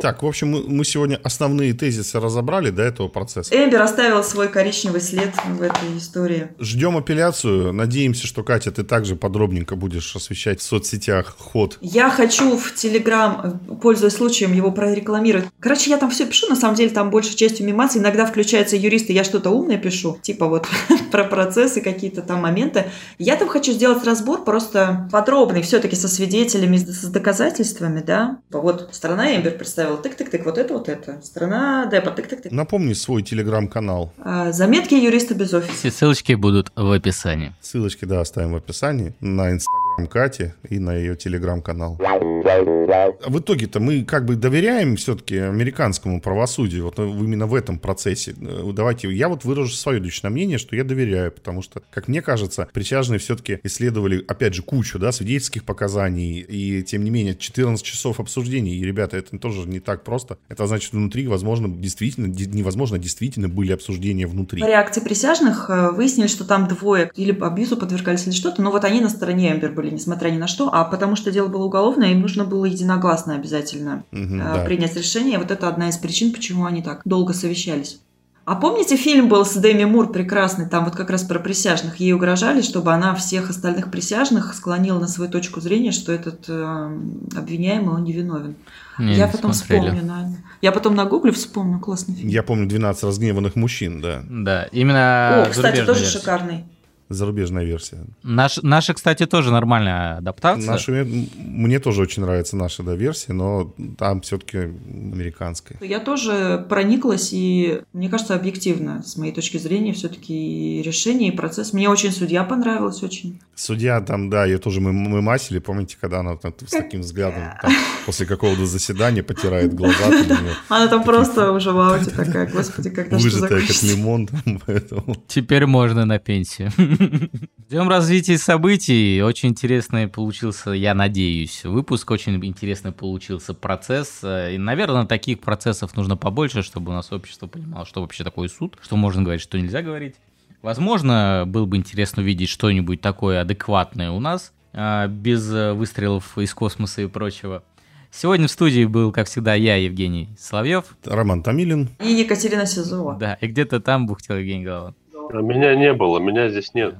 Так, 0.00 0.22
в 0.22 0.26
общем, 0.26 0.50
мы, 0.50 0.64
мы 0.66 0.84
сегодня 0.84 1.20
основные 1.22 1.72
тезисы 1.72 2.18
разобрали 2.18 2.70
до 2.70 2.82
этого 2.82 3.06
процесса. 3.06 3.54
Эмбер 3.54 3.80
оставил 3.80 4.24
свой 4.24 4.48
коричневый 4.48 5.00
след 5.00 5.32
в 5.46 5.62
этой 5.62 5.96
истории. 5.96 6.48
Ждем 6.58 6.96
апелляцию. 6.96 7.72
Надеемся, 7.72 8.26
что, 8.26 8.42
Катя, 8.42 8.72
ты 8.72 8.82
также 8.82 9.14
подробненько 9.14 9.76
будешь 9.76 10.16
освещать 10.16 10.60
в 10.60 10.64
соцсетях 10.64 11.36
ход. 11.38 11.78
Я 11.80 12.10
хочу 12.10 12.56
в 12.56 12.74
Телеграм, 12.74 13.60
пользуясь 13.80 14.14
случаем, 14.14 14.52
его 14.52 14.72
прорекламировать. 14.72 15.46
Короче, 15.60 15.90
я 15.90 15.96
там 15.96 16.10
все 16.10 16.26
пишу, 16.26 16.48
на 16.48 16.56
самом 16.56 16.74
деле 16.74 16.90
там 16.90 17.10
большей 17.10 17.36
частью 17.36 17.66
мимации. 17.66 18.00
Иногда 18.00 18.26
включаются 18.26 18.76
юристы, 18.76 19.12
я 19.12 19.22
что-то 19.22 19.50
умное 19.50 19.78
пишу, 19.78 20.18
типа 20.22 20.48
вот 20.48 20.66
про 21.12 21.24
процессы, 21.24 21.80
какие-то 21.80 22.22
там 22.22 22.42
моменты. 22.42 22.86
Я 23.18 23.36
там 23.36 23.48
хочу 23.48 23.70
сделать 23.72 24.04
разбор 24.04 24.44
просто 24.44 25.08
подробный, 25.12 25.62
все-таки 25.62 25.94
со 25.94 26.08
свидетелями 26.08 26.31
свидетелями, 26.32 26.78
с 26.78 27.04
доказательствами, 27.04 28.00
да. 28.00 28.38
Вот 28.50 28.88
сторона 28.92 29.36
Эмбер 29.36 29.58
представила 29.58 29.96
тык-тык-тык, 30.00 30.42
вот 30.44 30.56
это, 30.56 30.72
вот 30.72 30.88
это. 30.88 31.20
Сторона 31.22 31.86
Депа 31.86 32.10
тык-тык-тык. 32.10 32.48
Напомни 32.50 32.94
свой 32.94 33.22
телеграм-канал. 33.22 34.12
А, 34.18 34.50
заметки 34.52 34.94
юриста 34.94 35.34
без 35.34 35.52
офиса. 35.52 35.74
Все 35.74 35.90
ссылочки 35.90 36.32
будут 36.32 36.72
в 36.74 36.90
описании. 36.90 37.52
Ссылочки, 37.60 38.06
да, 38.06 38.20
оставим 38.20 38.52
в 38.52 38.56
описании. 38.56 39.14
На 39.20 39.50
инстаграм 39.50 39.81
Кати 40.10 40.52
и 40.68 40.78
на 40.78 40.94
ее 40.94 41.16
телеграм-канал. 41.16 41.98
В 41.98 43.38
итоге-то 43.38 43.80
мы 43.80 44.04
как 44.04 44.24
бы 44.24 44.36
доверяем 44.36 44.96
все-таки 44.96 45.36
американскому 45.38 46.20
правосудию 46.20 46.84
вот 46.84 46.98
именно 46.98 47.46
в 47.46 47.54
этом 47.54 47.78
процессе. 47.78 48.34
Давайте, 48.36 49.10
я 49.10 49.28
вот 49.28 49.44
выражу 49.44 49.72
свое 49.72 49.98
личное 50.00 50.30
мнение, 50.30 50.58
что 50.58 50.76
я 50.76 50.84
доверяю, 50.84 51.32
потому 51.32 51.62
что, 51.62 51.82
как 51.90 52.08
мне 52.08 52.22
кажется, 52.22 52.68
присяжные 52.72 53.18
все-таки 53.18 53.60
исследовали, 53.62 54.24
опять 54.26 54.54
же, 54.54 54.62
кучу, 54.62 54.98
да, 54.98 55.12
свидетельских 55.12 55.64
показаний, 55.64 56.40
и 56.40 56.82
тем 56.82 57.04
не 57.04 57.10
менее 57.10 57.36
14 57.36 57.84
часов 57.84 58.20
обсуждений, 58.20 58.74
и, 58.74 58.84
ребята, 58.84 59.16
это 59.16 59.38
тоже 59.38 59.68
не 59.68 59.80
так 59.80 60.04
просто. 60.04 60.38
Это 60.48 60.66
значит, 60.66 60.92
внутри, 60.92 61.26
возможно, 61.26 61.68
действительно, 61.68 62.26
невозможно, 62.26 62.98
действительно 62.98 63.48
были 63.48 63.72
обсуждения 63.72 64.26
внутри. 64.26 64.60
По 64.60 64.66
реакции 64.66 65.00
присяжных 65.00 65.70
э, 65.70 65.90
выяснили, 65.90 66.26
что 66.26 66.44
там 66.44 66.68
двое 66.68 67.10
или 67.14 67.32
абьюзу 67.38 67.76
подвергались 67.76 68.26
или 68.26 68.34
что-то, 68.34 68.62
но 68.62 68.70
вот 68.70 68.84
они 68.84 69.00
на 69.00 69.08
стороне 69.08 69.52
Эмбер 69.52 69.72
были, 69.82 69.94
несмотря 69.94 70.30
ни 70.30 70.38
на 70.38 70.46
что, 70.46 70.72
а 70.72 70.84
потому 70.84 71.16
что 71.16 71.30
дело 71.30 71.48
было 71.48 71.64
уголовное, 71.64 72.12
им 72.12 72.20
нужно 72.20 72.44
было 72.44 72.64
единогласно 72.64 73.34
обязательно 73.34 74.04
угу, 74.12 74.38
да. 74.38 74.64
принять 74.64 74.96
решение. 74.96 75.38
Вот 75.38 75.50
это 75.50 75.68
одна 75.68 75.88
из 75.88 75.96
причин, 75.96 76.32
почему 76.32 76.64
они 76.64 76.82
так 76.82 77.02
долго 77.04 77.32
совещались. 77.32 78.00
А 78.44 78.56
помните, 78.56 78.96
фильм 78.96 79.28
был 79.28 79.44
с 79.44 79.54
Дэми 79.54 79.84
Мур 79.84 80.10
прекрасный, 80.10 80.68
там 80.68 80.84
вот 80.84 80.96
как 80.96 81.10
раз 81.10 81.22
про 81.22 81.38
присяжных. 81.38 82.00
Ей 82.00 82.12
угрожали, 82.12 82.60
чтобы 82.60 82.92
она 82.92 83.14
всех 83.14 83.50
остальных 83.50 83.88
присяжных 83.90 84.52
склонила 84.54 84.98
на 84.98 85.06
свою 85.06 85.30
точку 85.30 85.60
зрения, 85.60 85.92
что 85.92 86.10
этот 86.10 86.46
э, 86.48 86.98
обвиняемый, 87.36 87.94
он 87.94 88.02
невиновен. 88.02 88.56
Не, 88.98 89.14
я 89.14 89.26
не 89.26 89.32
потом 89.32 89.52
смотрели. 89.52 89.90
вспомню, 89.90 90.04
на, 90.04 90.36
я 90.60 90.72
потом 90.72 90.96
на 90.96 91.04
гугле 91.04 91.30
вспомню, 91.30 91.78
классный 91.78 92.16
фильм. 92.16 92.28
Я 92.28 92.42
помню 92.42 92.68
«12 92.68 93.06
разгневанных 93.06 93.54
мужчин», 93.54 94.00
да. 94.00 94.24
Да, 94.28 94.64
именно 94.72 95.44
О, 95.46 95.50
кстати, 95.50 95.84
тоже 95.84 96.00
версия. 96.00 96.18
шикарный 96.18 96.64
зарубежная 97.12 97.64
версия. 97.64 98.04
Наш, 98.22 98.58
наши, 98.62 98.94
кстати, 98.94 99.26
тоже 99.26 99.50
нормальная 99.50 100.16
адаптация. 100.18 100.70
Наши, 100.70 101.06
мне 101.36 101.78
тоже 101.78 102.02
очень 102.02 102.22
нравится 102.22 102.56
наша 102.56 102.82
да, 102.82 102.94
версия, 102.94 103.32
но 103.32 103.74
там 103.98 104.20
все-таки 104.20 104.58
американская. 104.58 105.78
Я 105.80 106.00
тоже 106.00 106.64
прониклась, 106.68 107.30
и 107.32 107.82
мне 107.92 108.08
кажется, 108.08 108.34
объективно, 108.34 109.02
с 109.02 109.16
моей 109.16 109.32
точки 109.32 109.58
зрения, 109.58 109.92
все-таки 109.92 110.82
решение 110.82 111.32
и 111.32 111.36
процесс. 111.36 111.72
Мне 111.72 111.88
очень 111.88 112.10
судья 112.12 112.44
понравилась 112.44 113.02
очень. 113.02 113.40
Судья 113.54 114.00
там, 114.00 114.30
да, 114.30 114.44
ее 114.44 114.58
тоже 114.58 114.80
мы, 114.80 114.92
мы 114.92 115.22
масили, 115.22 115.58
помните, 115.58 115.96
когда 116.00 116.20
она 116.20 116.36
там, 116.36 116.54
с 116.66 116.70
таким 116.70 117.00
взглядом 117.00 117.42
там, 117.60 117.72
после 118.06 118.26
какого-то 118.26 118.66
заседания 118.66 119.22
потирает 119.22 119.74
глаза. 119.74 120.10
Она 120.68 120.88
там 120.88 121.04
просто 121.04 121.52
уже 121.52 121.72
в 121.72 121.78
ауте 121.78 122.10
такая, 122.10 122.46
господи, 122.50 122.90
когда 122.90 123.18
что 123.18 123.28
Выжатая, 123.28 123.60
как 123.60 123.82
лимон. 123.82 124.28
Теперь 125.28 125.66
можно 125.66 126.04
на 126.04 126.18
пенсию. 126.18 126.72
Ждем 127.68 127.88
развития 127.88 128.38
событий. 128.38 129.22
Очень 129.22 129.50
интересный 129.50 130.08
получился, 130.08 130.70
я 130.70 130.94
надеюсь, 130.94 131.64
выпуск. 131.64 132.10
Очень 132.10 132.44
интересный 132.44 132.92
получился 132.92 133.54
процесс. 133.54 134.20
И, 134.22 134.56
наверное, 134.58 135.06
таких 135.06 135.40
процессов 135.40 135.96
нужно 135.96 136.16
побольше, 136.16 136.62
чтобы 136.62 136.92
у 136.92 136.94
нас 136.94 137.12
общество 137.12 137.46
понимало, 137.46 137.86
что 137.86 138.00
вообще 138.00 138.24
такое 138.24 138.48
суд, 138.48 138.78
что 138.82 138.96
можно 138.96 139.22
говорить, 139.22 139.42
что 139.42 139.58
нельзя 139.58 139.82
говорить. 139.82 140.16
Возможно, 140.62 141.44
было 141.46 141.66
бы 141.66 141.76
интересно 141.76 142.22
увидеть 142.22 142.48
что-нибудь 142.48 143.00
такое 143.00 143.40
адекватное 143.40 144.12
у 144.12 144.20
нас, 144.20 144.52
а, 144.72 145.08
без 145.08 145.48
выстрелов 145.48 146.38
из 146.38 146.54
космоса 146.54 147.02
и 147.02 147.06
прочего. 147.06 147.64
Сегодня 148.12 148.46
в 148.46 148.50
студии 148.50 148.84
был, 148.84 149.10
как 149.10 149.26
всегда, 149.26 149.54
я, 149.54 149.76
Евгений 149.76 150.28
Соловьев. 150.38 150.96
Роман 151.04 151.42
Томилин. 151.42 151.88
И 151.98 152.12
Екатерина 152.12 152.66
Сизова. 152.66 153.14
Да, 153.14 153.34
и 153.40 153.46
где-то 153.46 153.80
там 153.80 154.06
бухтел 154.06 154.36
Евгений 154.36 154.64
Голован. 154.64 154.94
А 155.30 155.40
меня 155.40 155.74
не 155.74 155.92
было, 155.92 156.18
меня 156.18 156.48
здесь 156.48 156.74
нет. 156.74 156.96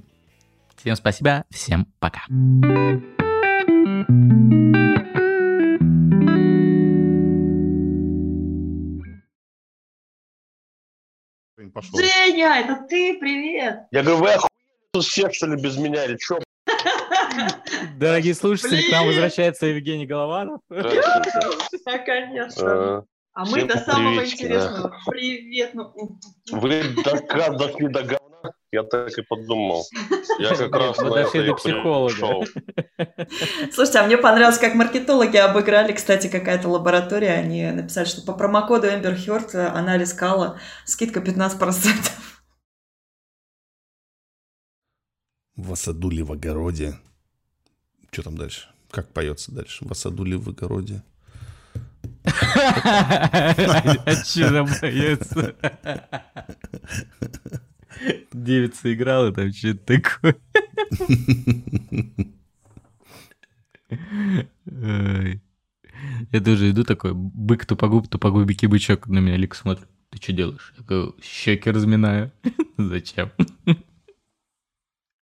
Всем 0.76 0.96
спасибо, 0.96 1.44
всем 1.50 1.86
пока. 1.98 2.22
Пошел. 11.72 11.98
Женя, 11.98 12.60
это 12.60 12.86
ты, 12.86 13.18
привет! 13.18 13.86
Я 13.92 14.02
говорю, 14.02 14.18
вы 14.18 14.32
охуели 14.32 15.00
всех, 15.00 15.32
что 15.32 15.46
ли, 15.46 15.62
без 15.62 15.78
меня, 15.78 16.04
или 16.04 16.18
что? 16.18 16.38
Дорогие 17.96 18.34
слушатели, 18.34 18.82
к 18.88 18.92
нам 18.92 19.06
возвращается 19.06 19.66
Евгений 19.66 20.06
Голованов. 20.06 20.60
Да, 21.84 21.98
конечно. 21.98 23.04
А 23.34 23.46
мы 23.46 23.64
до 23.64 23.78
самого 23.78 24.24
интересного. 24.24 24.94
Привет. 25.06 25.72
Ну, 25.74 26.18
Вы 26.50 26.82
дошли 27.02 27.88
до 27.88 28.02
говна? 28.02 28.52
Я 28.70 28.82
так 28.82 29.16
и 29.16 29.22
подумал. 29.22 29.86
Я 30.38 30.54
как 30.54 30.74
раз 30.74 30.98
дошли 30.98 31.46
до 31.46 31.54
психолога. 31.54 32.46
Слушайте, 33.72 33.98
а 34.00 34.06
мне 34.06 34.18
понравилось, 34.18 34.58
как 34.58 34.74
маркетологи 34.74 35.36
обыграли, 35.36 35.92
кстати, 35.92 36.28
какая-то 36.28 36.68
лаборатория. 36.68 37.32
Они 37.32 37.70
написали, 37.70 38.04
что 38.04 38.22
по 38.22 38.34
промокоду 38.34 38.86
Эмбер 38.88 39.16
Хёрд 39.16 39.54
анализ 39.54 40.12
кала, 40.12 40.58
скидка 40.84 41.20
15%. 41.20 41.88
В 45.56 45.74
саду 45.76 46.10
ли 46.10 46.22
в 46.22 46.32
огороде? 46.32 46.94
Что 48.10 48.24
там 48.24 48.36
дальше? 48.36 48.68
Как 48.90 49.12
поется 49.12 49.52
дальше? 49.52 49.84
В 49.86 49.94
саду 49.94 50.24
ли 50.24 50.36
в 50.36 50.48
огороде? 50.48 51.02
Че 54.24 54.50
боец? 54.80 55.28
Девица 58.32 58.92
играла, 58.92 59.32
там 59.32 59.52
что-то 59.52 60.00
такое. 60.00 60.36
Я 66.32 66.40
тоже 66.40 66.70
иду 66.70 66.84
такой, 66.84 67.12
бык 67.14 67.66
тупогуб, 67.66 68.08
тупогубики 68.08 68.66
бычок 68.66 69.06
на 69.06 69.18
меня 69.18 69.36
лик 69.36 69.54
смотрит. 69.54 69.88
Ты 70.10 70.18
что 70.20 70.32
делаешь? 70.32 70.74
Я 70.76 70.84
говорю, 70.84 71.14
щеки 71.22 71.70
разминаю. 71.70 72.32
Зачем? 72.78 73.30